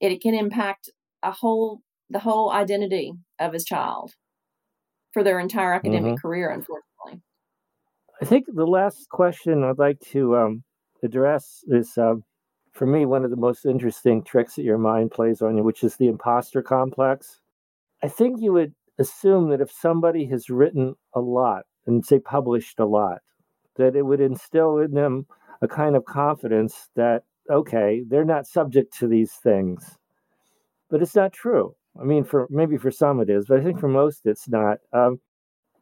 it 0.00 0.20
can 0.20 0.34
impact 0.34 0.90
a 1.22 1.30
whole, 1.30 1.80
the 2.08 2.18
whole 2.18 2.50
identity 2.50 3.12
of 3.38 3.52
his 3.52 3.64
child 3.64 4.12
for 5.12 5.22
their 5.22 5.38
entire 5.38 5.74
academic 5.74 6.14
mm-hmm. 6.14 6.26
career, 6.26 6.50
unfortunately. 6.50 7.22
I 8.20 8.24
think 8.24 8.46
the 8.52 8.66
last 8.66 9.08
question 9.10 9.62
I'd 9.62 9.78
like 9.78 10.00
to 10.12 10.36
um, 10.36 10.64
address 11.02 11.64
is 11.68 11.96
uh, 11.96 12.14
for 12.72 12.86
me, 12.86 13.04
one 13.04 13.24
of 13.24 13.30
the 13.30 13.36
most 13.36 13.66
interesting 13.66 14.22
tricks 14.22 14.54
that 14.54 14.62
your 14.62 14.78
mind 14.78 15.10
plays 15.10 15.42
on 15.42 15.56
you, 15.56 15.62
which 15.62 15.84
is 15.84 15.96
the 15.96 16.08
imposter 16.08 16.62
complex. 16.62 17.40
I 18.02 18.08
think 18.08 18.40
you 18.40 18.52
would 18.52 18.74
assume 19.00 19.48
that 19.50 19.60
if 19.60 19.72
somebody 19.72 20.26
has 20.26 20.50
written 20.50 20.94
a 21.14 21.20
lot 21.20 21.64
and 21.86 22.04
say 22.04 22.20
published 22.20 22.78
a 22.78 22.84
lot, 22.84 23.18
that 23.76 23.96
it 23.96 24.02
would 24.02 24.20
instill 24.20 24.78
in 24.78 24.92
them 24.92 25.26
a 25.62 25.68
kind 25.68 25.96
of 25.96 26.04
confidence 26.04 26.88
that, 26.94 27.22
okay, 27.50 28.02
they're 28.06 28.24
not 28.24 28.46
subject 28.46 28.96
to 28.98 29.08
these 29.08 29.32
things. 29.32 29.98
But 30.90 31.02
it's 31.02 31.14
not 31.16 31.32
true. 31.32 31.74
I 32.00 32.04
mean, 32.04 32.24
for 32.24 32.46
maybe 32.50 32.76
for 32.76 32.90
some 32.90 33.20
it 33.20 33.30
is, 33.30 33.46
but 33.48 33.58
I 33.58 33.64
think 33.64 33.80
for 33.80 33.88
most 33.88 34.20
it's 34.24 34.48
not. 34.48 34.78
Um, 34.92 35.20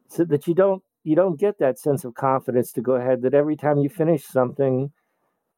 so 0.07 0.23
that 0.25 0.47
you 0.47 0.55
don't 0.55 0.81
you 1.03 1.15
don't 1.15 1.39
get 1.39 1.59
that 1.59 1.79
sense 1.79 2.03
of 2.03 2.15
confidence 2.15 2.71
to 2.73 2.81
go 2.81 2.93
ahead 2.93 3.21
that 3.21 3.33
every 3.33 3.55
time 3.55 3.77
you 3.77 3.89
finish 3.89 4.25
something, 4.25 4.91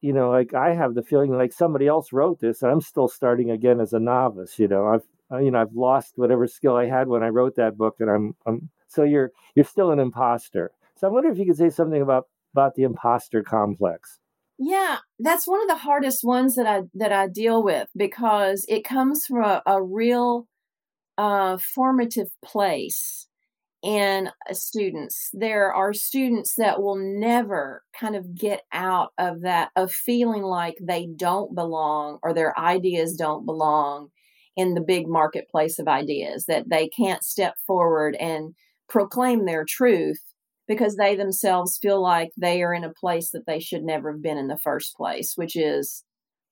you 0.01 0.13
know, 0.13 0.29
like 0.29 0.53
I 0.53 0.73
have 0.73 0.93
the 0.93 1.03
feeling 1.03 1.37
like 1.37 1.53
somebody 1.53 1.87
else 1.87 2.11
wrote 2.11 2.39
this 2.39 2.61
and 2.61 2.71
I'm 2.71 2.81
still 2.81 3.07
starting 3.07 3.49
again 3.51 3.79
as 3.79 3.93
a 3.93 3.99
novice. 3.99 4.59
You 4.59 4.67
know, 4.67 4.87
I've 4.87 5.05
uh, 5.31 5.37
you 5.37 5.51
know, 5.51 5.61
I've 5.61 5.73
lost 5.73 6.13
whatever 6.17 6.47
skill 6.47 6.75
I 6.75 6.87
had 6.87 7.07
when 7.07 7.23
I 7.23 7.29
wrote 7.29 7.55
that 7.55 7.77
book, 7.77 7.97
and 7.99 8.09
I'm, 8.09 8.35
I'm 8.45 8.69
so 8.87 9.03
you're 9.03 9.31
you're 9.55 9.65
still 9.65 9.91
an 9.91 9.99
imposter. 9.99 10.71
So 10.97 11.07
I 11.07 11.11
wonder 11.11 11.29
if 11.29 11.37
you 11.37 11.45
could 11.45 11.57
say 11.57 11.69
something 11.69 12.01
about 12.01 12.27
about 12.53 12.75
the 12.75 12.83
imposter 12.83 13.43
complex. 13.43 14.19
Yeah, 14.57 14.97
that's 15.19 15.47
one 15.47 15.61
of 15.61 15.67
the 15.67 15.75
hardest 15.75 16.23
ones 16.23 16.55
that 16.55 16.67
I 16.67 16.81
that 16.95 17.11
I 17.11 17.27
deal 17.27 17.63
with 17.63 17.87
because 17.95 18.65
it 18.67 18.83
comes 18.83 19.25
from 19.25 19.43
a, 19.43 19.61
a 19.65 19.81
real 19.81 20.47
uh, 21.17 21.57
formative 21.57 22.29
place 22.43 23.27
in 23.81 24.29
uh, 24.49 24.53
students. 24.53 25.29
There 25.33 25.73
are 25.73 25.93
students 25.93 26.55
that 26.55 26.81
will 26.81 26.97
never 26.97 27.83
kind 27.99 28.15
of 28.15 28.35
get 28.35 28.61
out 28.71 29.13
of 29.17 29.41
that 29.41 29.71
of 29.75 29.91
feeling 29.91 30.43
like 30.43 30.77
they 30.81 31.07
don't 31.07 31.55
belong 31.55 32.19
or 32.21 32.33
their 32.33 32.57
ideas 32.59 33.15
don't 33.15 33.45
belong 33.45 34.09
in 34.55 34.73
the 34.73 34.81
big 34.81 35.07
marketplace 35.07 35.79
of 35.79 35.87
ideas, 35.87 36.45
that 36.47 36.69
they 36.69 36.89
can't 36.89 37.23
step 37.23 37.55
forward 37.65 38.15
and 38.19 38.53
proclaim 38.89 39.45
their 39.45 39.65
truth 39.67 40.19
because 40.67 40.95
they 40.95 41.15
themselves 41.15 41.77
feel 41.81 42.01
like 42.01 42.29
they 42.37 42.61
are 42.61 42.73
in 42.73 42.83
a 42.83 42.93
place 42.93 43.31
that 43.31 43.45
they 43.47 43.59
should 43.59 43.83
never 43.83 44.11
have 44.11 44.21
been 44.21 44.37
in 44.37 44.47
the 44.47 44.59
first 44.59 44.95
place, 44.95 45.33
which 45.35 45.55
is 45.55 46.03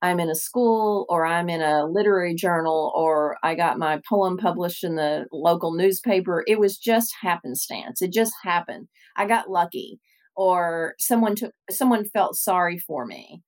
I'm 0.02 0.20
in 0.20 0.30
a 0.30 0.36
school 0.36 1.06
or 1.10 1.26
I'm 1.26 1.50
in 1.50 1.62
a 1.62 1.86
literary 1.86 2.34
journal 2.34 2.92
or 2.96 3.38
I 3.44 3.56
got 3.56 3.78
my 3.78 4.00
poem 4.08 4.38
published 4.38 4.84
in 4.84 4.96
the 4.96 5.26
local 5.32 5.74
newspaper. 5.74 6.44
It 6.48 6.60
was 6.60 6.78
just 6.78 7.14
happenstance. 7.22 8.02
It 8.02 8.14
just 8.14 8.34
happened. 8.44 8.88
I 9.18 9.26
got 9.26 9.50
lucky 9.50 10.00
or 10.36 10.96
someone 11.00 11.36
took 11.36 11.52
someone 11.70 12.06
felt 12.06 12.36
sorry 12.36 12.78
for 12.78 13.06
me 13.06 13.42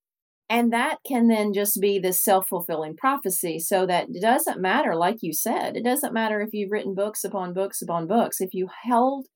And 0.51 0.73
that 0.73 0.97
can 1.07 1.29
then 1.29 1.53
just 1.53 1.79
be 1.79 1.97
this 1.97 2.21
self 2.21 2.49
fulfilling 2.49 2.97
prophecy. 2.97 3.57
So 3.57 3.85
that 3.85 4.07
it 4.11 4.21
doesn't 4.21 4.59
matter, 4.59 4.97
like 4.97 5.19
you 5.21 5.31
said, 5.31 5.77
it 5.77 5.83
doesn't 5.85 6.13
matter 6.13 6.41
if 6.41 6.49
you've 6.51 6.73
written 6.73 6.93
books 6.93 7.23
upon 7.23 7.53
books 7.53 7.81
upon 7.81 8.05
books. 8.05 8.41
If 8.41 8.53
you 8.53 8.67
held, 8.83 9.27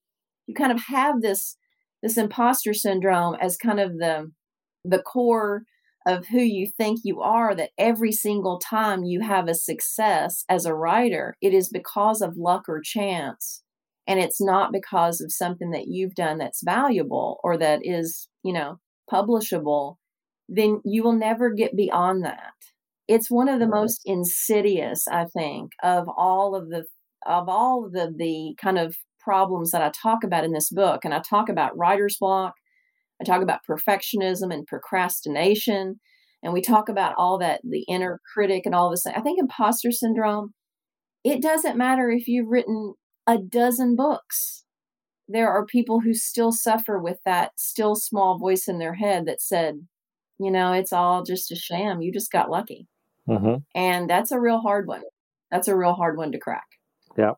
you 0.46 0.54
kind 0.54 0.74
of 0.74 0.84
have 0.90 1.22
this 1.22 1.56
this 2.04 2.18
imposter 2.18 2.74
syndrome 2.74 3.36
as 3.40 3.56
kind 3.56 3.80
of 3.80 3.94
the 3.98 4.30
the 4.84 5.02
core 5.02 5.64
of 6.06 6.28
who 6.28 6.42
you 6.42 6.70
think 6.78 7.00
you 7.06 7.22
are 7.22 7.56
that 7.56 7.72
every 7.78 8.12
single 8.12 8.60
time 8.60 9.06
you 9.06 9.22
have 9.22 9.48
a 9.48 9.56
success 9.56 10.44
as 10.50 10.66
a 10.66 10.76
writer 10.76 11.36
it 11.42 11.54
is 11.54 11.70
because 11.70 12.22
of 12.22 12.38
luck 12.38 12.66
or 12.68 12.80
chance 12.84 13.64
and 14.06 14.20
it's 14.20 14.40
not 14.40 14.72
because 14.72 15.20
of 15.20 15.32
something 15.32 15.72
that 15.72 15.88
you've 15.88 16.14
done 16.14 16.38
that's 16.38 16.62
valuable 16.64 17.40
or 17.44 17.58
that 17.58 17.80
is 17.84 18.28
you 18.44 18.54
know 18.54 18.80
publishable 19.12 19.96
then 20.48 20.82
you 20.86 21.04
will 21.04 21.14
never 21.14 21.52
get 21.52 21.76
beyond 21.76 22.24
that 22.24 22.54
it's 23.08 23.30
one 23.30 23.50
of 23.50 23.60
the 23.60 23.68
most 23.68 24.02
insidious 24.06 25.08
i 25.08 25.26
think 25.26 25.72
of 25.84 26.08
all 26.18 26.56
of 26.56 26.70
the 26.70 26.86
of 27.26 27.50
all 27.50 27.86
of 27.86 27.92
the 27.92 28.14
the 28.18 28.56
kind 28.62 28.78
of 28.78 28.96
problems 29.26 29.72
that 29.72 29.82
I 29.82 29.92
talk 29.92 30.24
about 30.24 30.46
in 30.46 30.54
this 30.54 30.70
book. 30.70 31.04
And 31.04 31.14
I 31.14 31.20
talk 31.20 31.50
about 31.50 31.76
writer's 31.78 32.18
block, 32.18 32.54
I 33.20 33.26
talk 33.26 33.42
about 33.42 33.62
perfectionism 33.70 34.54
and 34.54 34.68
procrastination, 34.68 36.00
and 36.44 36.54
we 36.54 36.62
talk 36.62 36.88
about 36.88 37.16
all 37.18 37.38
that 37.40 37.62
the 37.64 37.84
inner 37.90 38.22
critic 38.34 38.64
and 38.66 38.76
all 38.76 38.92
this. 38.92 39.06
I 39.06 39.22
think 39.22 39.40
imposter 39.40 39.92
syndrome, 39.92 40.54
it 41.24 41.42
doesn't 41.42 41.78
matter 41.78 42.10
if 42.10 42.28
you've 42.28 42.50
written 42.50 42.94
a 43.28 43.38
dozen 43.38 43.96
books. 43.96 44.64
There 45.28 45.50
are 45.50 45.66
people 45.66 46.02
who 46.02 46.14
still 46.14 46.52
suffer 46.52 47.00
with 47.00 47.18
that 47.26 47.54
still 47.58 47.96
small 47.96 48.38
voice 48.38 48.68
in 48.68 48.78
their 48.78 48.94
head 48.94 49.26
that 49.26 49.42
said, 49.42 49.88
you 50.40 50.52
know, 50.52 50.74
it's 50.74 50.94
all 50.94 51.24
just 51.24 51.52
a 51.52 51.56
sham. 51.56 52.02
You 52.02 52.12
just 52.12 52.32
got 52.32 52.50
lucky. 52.50 52.88
Mm-hmm. 53.28 53.56
And 53.74 54.10
that's 54.10 54.32
a 54.32 54.40
real 54.40 54.60
hard 54.60 54.88
one. 54.88 55.04
That's 55.52 55.68
a 55.68 55.76
real 55.76 55.94
hard 55.94 56.18
one 56.18 56.32
to 56.32 56.40
crack. 56.40 56.66
Yeah 57.18 57.32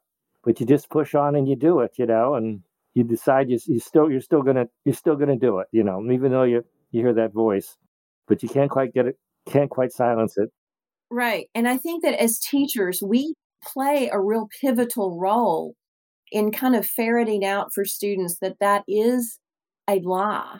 but 0.47 0.61
you 0.61 0.65
just 0.65 0.89
push 0.89 1.13
on 1.13 1.35
and 1.35 1.45
you 1.45 1.57
do 1.57 1.81
it, 1.81 1.91
you 1.97 2.05
know, 2.05 2.35
and 2.35 2.61
you 2.93 3.03
decide 3.03 3.49
you, 3.49 3.59
you 3.65 3.81
still 3.81 4.09
you're 4.09 4.21
still 4.21 4.41
gonna 4.41 4.65
you're 4.85 4.95
still 4.95 5.17
gonna 5.17 5.37
do 5.37 5.59
it, 5.59 5.67
you 5.73 5.83
know, 5.83 6.01
even 6.09 6.31
though 6.31 6.43
you 6.43 6.63
you 6.91 7.01
hear 7.01 7.13
that 7.13 7.33
voice, 7.33 7.75
but 8.29 8.41
you 8.41 8.47
can't 8.47 8.71
quite 8.71 8.93
get 8.93 9.07
it, 9.07 9.17
can't 9.45 9.69
quite 9.69 9.91
silence 9.91 10.37
it. 10.37 10.49
Right, 11.11 11.49
and 11.53 11.67
I 11.67 11.75
think 11.75 12.01
that 12.03 12.17
as 12.17 12.39
teachers, 12.39 13.03
we 13.05 13.35
play 13.61 14.09
a 14.09 14.21
real 14.21 14.47
pivotal 14.61 15.19
role 15.19 15.75
in 16.31 16.53
kind 16.53 16.77
of 16.77 16.85
ferreting 16.85 17.43
out 17.43 17.73
for 17.75 17.83
students 17.83 18.37
that 18.41 18.55
that 18.61 18.83
is 18.87 19.39
a 19.89 19.99
lie 19.99 20.59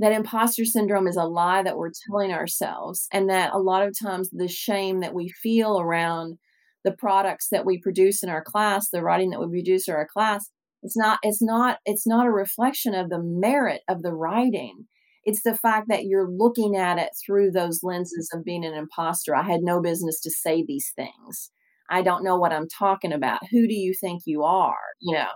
that 0.00 0.12
imposter 0.12 0.64
syndrome 0.64 1.06
is 1.06 1.16
a 1.16 1.24
lie 1.24 1.62
that 1.62 1.76
we're 1.76 1.92
telling 2.08 2.32
ourselves 2.32 3.06
and 3.12 3.28
that 3.28 3.52
a 3.52 3.58
lot 3.58 3.86
of 3.86 3.94
times 3.98 4.30
the 4.32 4.48
shame 4.48 5.00
that 5.00 5.14
we 5.14 5.28
feel 5.28 5.78
around 5.78 6.38
the 6.84 6.92
products 6.92 7.48
that 7.52 7.66
we 7.66 7.78
produce 7.78 8.22
in 8.22 8.30
our 8.30 8.42
class, 8.42 8.88
the 8.88 9.02
writing 9.02 9.28
that 9.30 9.40
we 9.40 9.46
produce 9.46 9.88
in 9.88 9.94
our 9.94 10.08
class, 10.10 10.48
it's 10.82 10.96
not 10.96 11.18
it's 11.22 11.42
not 11.42 11.78
it's 11.84 12.06
not 12.06 12.26
a 12.26 12.30
reflection 12.30 12.94
of 12.94 13.10
the 13.10 13.22
merit 13.22 13.82
of 13.88 14.02
the 14.02 14.14
writing. 14.14 14.86
It's 15.24 15.42
the 15.42 15.54
fact 15.54 15.88
that 15.90 16.04
you're 16.04 16.30
looking 16.30 16.76
at 16.76 16.98
it 16.98 17.10
through 17.22 17.50
those 17.50 17.80
lenses 17.82 18.30
of 18.32 18.42
being 18.42 18.64
an 18.64 18.72
imposter. 18.72 19.36
I 19.36 19.42
had 19.42 19.60
no 19.60 19.82
business 19.82 20.18
to 20.22 20.30
say 20.30 20.64
these 20.66 20.90
things. 20.96 21.50
I 21.90 22.00
don't 22.00 22.24
know 22.24 22.38
what 22.38 22.54
I'm 22.54 22.68
talking 22.68 23.12
about. 23.12 23.40
Who 23.50 23.68
do 23.68 23.74
you 23.74 23.92
think 23.92 24.22
you 24.24 24.44
are? 24.44 24.78
You 25.00 25.16
know. 25.16 25.28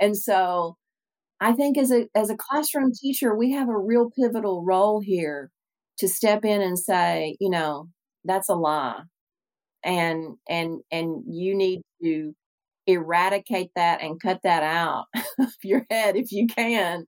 And 0.00 0.16
so 0.16 0.76
I 1.42 1.52
think 1.52 1.76
as 1.76 1.90
a 1.90 2.06
as 2.14 2.30
a 2.30 2.36
classroom 2.36 2.92
teacher, 2.92 3.36
we 3.36 3.50
have 3.50 3.68
a 3.68 3.76
real 3.76 4.10
pivotal 4.10 4.64
role 4.64 5.00
here 5.00 5.50
to 5.98 6.06
step 6.06 6.44
in 6.44 6.62
and 6.62 6.78
say, 6.78 7.36
you 7.40 7.50
know, 7.50 7.88
that's 8.24 8.48
a 8.48 8.54
lie. 8.54 9.02
And 9.82 10.36
and 10.48 10.82
and 10.92 11.24
you 11.26 11.56
need 11.56 11.82
to 12.00 12.32
eradicate 12.86 13.70
that 13.74 14.02
and 14.02 14.22
cut 14.22 14.38
that 14.44 14.62
out 14.62 15.06
of 15.40 15.52
your 15.64 15.84
head 15.90 16.16
if 16.16 16.30
you 16.30 16.46
can 16.46 17.06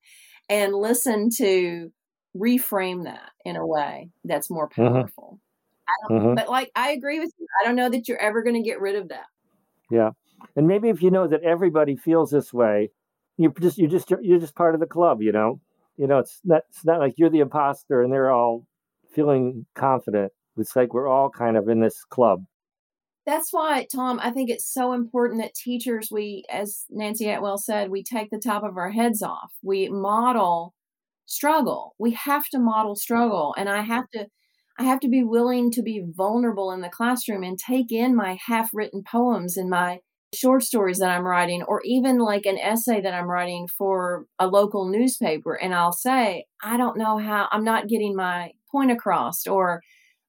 and 0.49 0.75
listen 0.75 1.31
to 1.37 1.93
reframe 2.37 3.05
that 3.05 3.31
in 3.45 3.55
a 3.55 3.65
way 3.65 4.11
that's 4.25 4.51
more 4.51 4.69
mm-hmm. 4.69 4.95
powerful. 4.95 5.39
Mm-hmm. 6.11 6.35
but 6.35 6.49
like 6.49 6.71
i 6.75 6.91
agree 6.91 7.21
with 7.21 7.31
you. 7.39 7.47
I 7.61 7.67
don't 7.67 7.77
know 7.77 7.91
that 7.91 8.09
you're 8.09 8.19
ever 8.19 8.43
going 8.43 8.61
to 8.61 8.69
get 8.69 8.81
rid 8.81 8.97
of 8.97 9.11
that. 9.11 9.27
Yeah. 9.91 10.11
And 10.57 10.67
maybe 10.67 10.89
if 10.89 11.03
you 11.03 11.11
know 11.11 11.29
that 11.29 11.43
everybody 11.43 11.95
feels 11.95 12.31
this 12.31 12.53
way 12.53 12.91
you're 13.37 13.53
just 13.61 13.79
you're 13.79 13.91
just 13.91 14.11
you're 14.23 14.41
just 14.41 14.55
part 14.55 14.75
of 14.75 14.81
the 14.81 14.87
club 14.87 15.23
you 15.23 15.33
know 15.33 15.61
you 15.97 16.07
know 16.07 16.19
it's 16.19 16.41
not 16.45 16.63
it's 16.71 16.85
not 16.85 17.01
like 17.01 17.15
you're 17.17 17.31
the 17.31 17.41
imposter 17.41 18.03
and 18.03 18.13
they're 18.13 18.31
all 18.31 18.67
feeling 19.13 19.67
confident 19.75 20.33
it's 20.57 20.77
like 20.77 20.95
we're 20.95 21.09
all 21.09 21.31
kind 21.31 21.57
of 21.57 21.69
in 21.69 21.81
this 21.81 22.05
club 22.05 22.45
that's 23.27 23.53
why, 23.53 23.87
Tom, 23.91 24.21
I 24.23 24.31
think 24.31 24.51
it's 24.51 24.71
so 24.71 24.93
important 24.93 25.41
that 25.41 25.55
teachers, 25.55 26.09
we, 26.13 26.45
as 26.51 26.85
Nancy 26.91 27.29
Atwell 27.29 27.57
said, 27.57 27.91
we 27.91 28.03
take 28.03 28.29
the 28.31 28.39
top 28.39 28.63
of 28.65 28.77
our 28.77 28.91
heads 28.91 29.23
off. 29.23 29.53
We 29.63 29.89
model 29.89 30.75
struggle. 31.25 31.95
We 31.99 32.13
have 32.13 32.47
to 32.51 32.59
model 32.59 32.97
struggle. 32.97 33.55
And 33.57 33.71
I 33.71 33.81
have 33.81 34.11
to, 34.11 34.27
I 34.79 34.83
have 34.83 35.01
to 35.01 35.09
be 35.09 35.25
willing 35.25 35.71
to 35.71 35.83
be 35.83 36.05
vulnerable 36.07 36.71
in 36.71 36.83
the 36.83 36.91
classroom 36.91 37.43
and 37.43 37.59
take 37.59 37.91
in 37.91 38.15
my 38.15 38.39
half 38.47 38.71
written 38.75 39.03
poems 39.03 39.57
and 39.57 39.71
my 39.71 40.01
short 40.35 40.63
stories 40.63 40.99
that 40.99 41.11
I'm 41.11 41.27
writing, 41.27 41.63
or 41.63 41.81
even 41.85 42.19
like 42.19 42.47
an 42.47 42.59
essay 42.59 43.01
that 43.01 43.15
I'm 43.15 43.31
writing 43.31 43.69
for 43.69 44.27
a 44.39 44.47
local 44.47 44.89
newspaper. 44.89 45.55
And 45.55 45.75
I'll 45.75 45.93
say, 45.93 46.47
I 46.63 46.77
don't 46.77 46.99
know 46.99 47.19
how, 47.19 47.49
I'm 47.51 47.65
not 47.65 47.89
getting 47.89 48.15
my 48.15 48.53
point 48.71 48.91
across, 48.91 49.47
or 49.47 49.83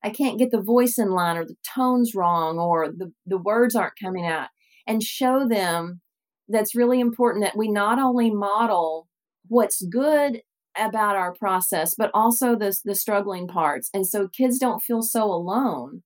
I 0.04 0.12
can't 0.12 0.38
get 0.38 0.52
the 0.52 0.62
voice 0.62 0.98
in 0.98 1.12
line 1.12 1.38
or 1.38 1.46
the 1.46 1.58
tone's 1.76 2.14
wrong 2.14 2.60
or 2.60 2.90
the, 2.90 3.12
the 3.26 3.38
words 3.38 3.76
aren't 3.76 4.00
coming 4.02 4.28
out 4.28 4.50
and 4.86 5.02
show 5.02 5.48
them 5.48 6.02
that's 6.48 6.76
really 6.76 7.00
important 7.00 7.44
that 7.44 7.58
we 7.58 7.72
not 7.72 7.98
only 7.98 8.30
model 8.30 9.08
what's 9.48 9.84
good 9.84 10.42
about 10.78 11.16
our 11.16 11.34
process, 11.34 11.96
but 11.98 12.12
also 12.14 12.56
the, 12.56 12.78
the 12.84 12.96
struggling 12.96 13.48
parts. 13.48 13.90
And 13.94 14.06
so 14.06 14.28
kids 14.28 14.60
don't 14.60 14.82
feel 14.82 15.02
so 15.02 15.24
alone 15.24 16.04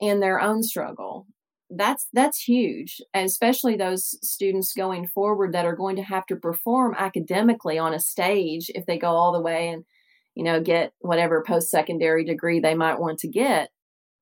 in 0.00 0.20
their 0.20 0.40
own 0.40 0.62
struggle. 0.62 1.26
That's 1.74 2.08
that's 2.12 2.42
huge, 2.42 3.00
and 3.14 3.24
especially 3.24 3.76
those 3.76 4.18
students 4.22 4.74
going 4.74 5.06
forward 5.06 5.54
that 5.54 5.64
are 5.64 5.74
going 5.74 5.96
to 5.96 6.02
have 6.02 6.26
to 6.26 6.36
perform 6.36 6.94
academically 6.98 7.78
on 7.78 7.94
a 7.94 8.00
stage 8.00 8.70
if 8.74 8.84
they 8.84 8.98
go 8.98 9.08
all 9.08 9.32
the 9.32 9.40
way 9.40 9.68
and 9.68 9.84
you 10.34 10.44
know, 10.44 10.60
get 10.60 10.92
whatever 11.00 11.44
post 11.46 11.70
secondary 11.70 12.24
degree 12.24 12.60
they 12.60 12.74
might 12.74 12.98
want 12.98 13.18
to 13.18 13.28
get, 13.28 13.70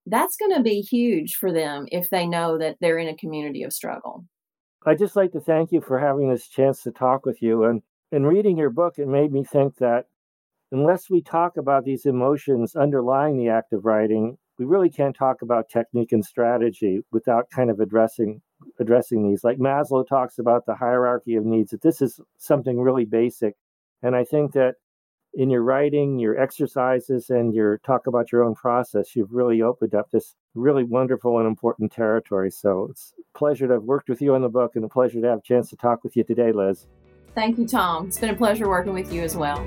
that's 0.06 0.36
going 0.36 0.54
to 0.54 0.62
be 0.62 0.80
huge 0.80 1.34
for 1.34 1.52
them 1.52 1.86
if 1.92 2.10
they 2.10 2.26
know 2.26 2.58
that 2.58 2.76
they're 2.80 2.98
in 2.98 3.08
a 3.08 3.16
community 3.16 3.62
of 3.62 3.72
struggle. 3.72 4.24
I'd 4.86 4.98
just 4.98 5.16
like 5.16 5.32
to 5.32 5.40
thank 5.40 5.72
you 5.72 5.80
for 5.80 5.98
having 5.98 6.30
this 6.30 6.48
chance 6.48 6.82
to 6.82 6.90
talk 6.90 7.26
with 7.26 7.42
you. 7.42 7.64
And 7.64 7.82
in 8.10 8.24
reading 8.24 8.56
your 8.56 8.70
book, 8.70 8.94
it 8.98 9.06
made 9.06 9.30
me 9.30 9.44
think 9.44 9.76
that 9.76 10.06
unless 10.72 11.10
we 11.10 11.22
talk 11.22 11.56
about 11.56 11.84
these 11.84 12.06
emotions 12.06 12.74
underlying 12.74 13.36
the 13.36 13.50
act 13.50 13.72
of 13.72 13.84
writing, 13.84 14.38
we 14.60 14.66
really 14.66 14.90
can't 14.90 15.16
talk 15.16 15.40
about 15.40 15.70
technique 15.70 16.12
and 16.12 16.22
strategy 16.22 17.00
without 17.10 17.48
kind 17.48 17.70
of 17.70 17.80
addressing 17.80 18.42
addressing 18.78 19.26
these. 19.26 19.42
Like 19.42 19.56
Maslow 19.56 20.06
talks 20.06 20.38
about 20.38 20.66
the 20.66 20.74
hierarchy 20.74 21.34
of 21.36 21.46
needs, 21.46 21.70
that 21.70 21.80
this 21.80 22.02
is 22.02 22.20
something 22.36 22.78
really 22.78 23.06
basic. 23.06 23.56
And 24.02 24.14
I 24.14 24.22
think 24.22 24.52
that 24.52 24.74
in 25.32 25.48
your 25.48 25.62
writing, 25.62 26.18
your 26.18 26.38
exercises, 26.38 27.30
and 27.30 27.54
your 27.54 27.78
talk 27.78 28.06
about 28.06 28.32
your 28.32 28.44
own 28.44 28.54
process, 28.54 29.16
you've 29.16 29.32
really 29.32 29.62
opened 29.62 29.94
up 29.94 30.10
this 30.10 30.34
really 30.54 30.84
wonderful 30.84 31.38
and 31.38 31.46
important 31.46 31.90
territory. 31.90 32.50
So 32.50 32.88
it's 32.90 33.14
a 33.18 33.38
pleasure 33.38 33.66
to 33.66 33.74
have 33.74 33.84
worked 33.84 34.10
with 34.10 34.20
you 34.20 34.34
on 34.34 34.42
the 34.42 34.50
book 34.50 34.72
and 34.74 34.84
a 34.84 34.88
pleasure 34.88 35.22
to 35.22 35.28
have 35.28 35.38
a 35.38 35.42
chance 35.42 35.70
to 35.70 35.76
talk 35.76 36.04
with 36.04 36.16
you 36.16 36.24
today, 36.24 36.52
Liz. 36.52 36.86
Thank 37.34 37.56
you, 37.58 37.66
Tom. 37.66 38.08
It's 38.08 38.18
been 38.18 38.30
a 38.30 38.36
pleasure 38.36 38.68
working 38.68 38.92
with 38.92 39.10
you 39.10 39.22
as 39.22 39.36
well. 39.36 39.64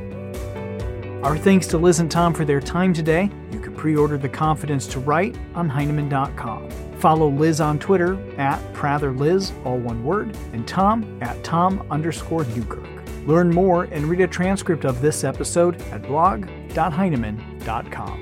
Our 1.24 1.38
thanks 1.38 1.68
to 1.68 1.78
Liz 1.78 2.02
and 2.02 2.12
Tom 2.12 2.34
for 2.34 2.44
their 2.44 2.60
time 2.60 2.94
today. 2.94 3.30
You 3.54 3.62
can 3.62 3.74
pre 3.76 3.96
order 3.96 4.18
The 4.18 4.28
Confidence 4.28 4.86
to 4.88 5.00
Write 5.00 5.38
on 5.56 5.70
Heinemann.com. 5.70 6.70
Follow 7.00 7.30
Liz 7.30 7.62
on 7.62 7.80
Twitter 7.80 8.20
at 8.38 8.60
PratherLiz, 8.74 9.54
all 9.66 9.78
one 9.78 10.04
word, 10.04 10.36
and 10.52 10.68
Tom 10.68 11.18
at 11.22 11.42
Tom 11.42 11.88
underscore 11.90 12.44
Newkirk. 12.44 12.90
Learn 13.26 13.52
more 13.52 13.86
and 13.86 14.04
read 14.04 14.20
a 14.20 14.28
transcript 14.28 14.84
of 14.84 15.02
this 15.02 15.24
episode 15.24 15.82
at 15.94 16.04
blog.heinemann.com. 16.04 18.20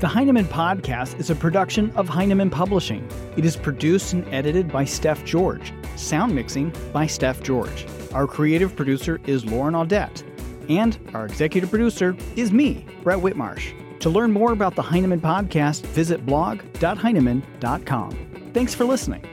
The 0.00 0.08
Heinemann 0.08 0.46
Podcast 0.46 1.20
is 1.20 1.30
a 1.30 1.36
production 1.36 1.92
of 1.92 2.08
Heinemann 2.08 2.50
Publishing. 2.50 3.08
It 3.36 3.44
is 3.44 3.56
produced 3.56 4.12
and 4.12 4.26
edited 4.34 4.72
by 4.72 4.84
Steph 4.84 5.24
George. 5.24 5.72
Sound 5.94 6.34
mixing 6.34 6.74
by 6.92 7.06
Steph 7.06 7.44
George. 7.44 7.86
Our 8.12 8.26
creative 8.26 8.74
producer 8.74 9.20
is 9.26 9.44
Lauren 9.44 9.74
Audette. 9.74 10.24
And 10.68 10.98
our 11.14 11.26
executive 11.26 11.70
producer 11.70 12.16
is 12.36 12.52
me, 12.52 12.86
Brett 13.02 13.18
Whitmarsh. 13.18 14.00
To 14.00 14.10
learn 14.10 14.32
more 14.32 14.52
about 14.52 14.74
the 14.74 14.82
Heinemann 14.82 15.20
Podcast, 15.20 15.82
visit 15.86 16.24
blog.heinemann.com. 16.24 18.50
Thanks 18.54 18.74
for 18.74 18.84
listening. 18.84 19.24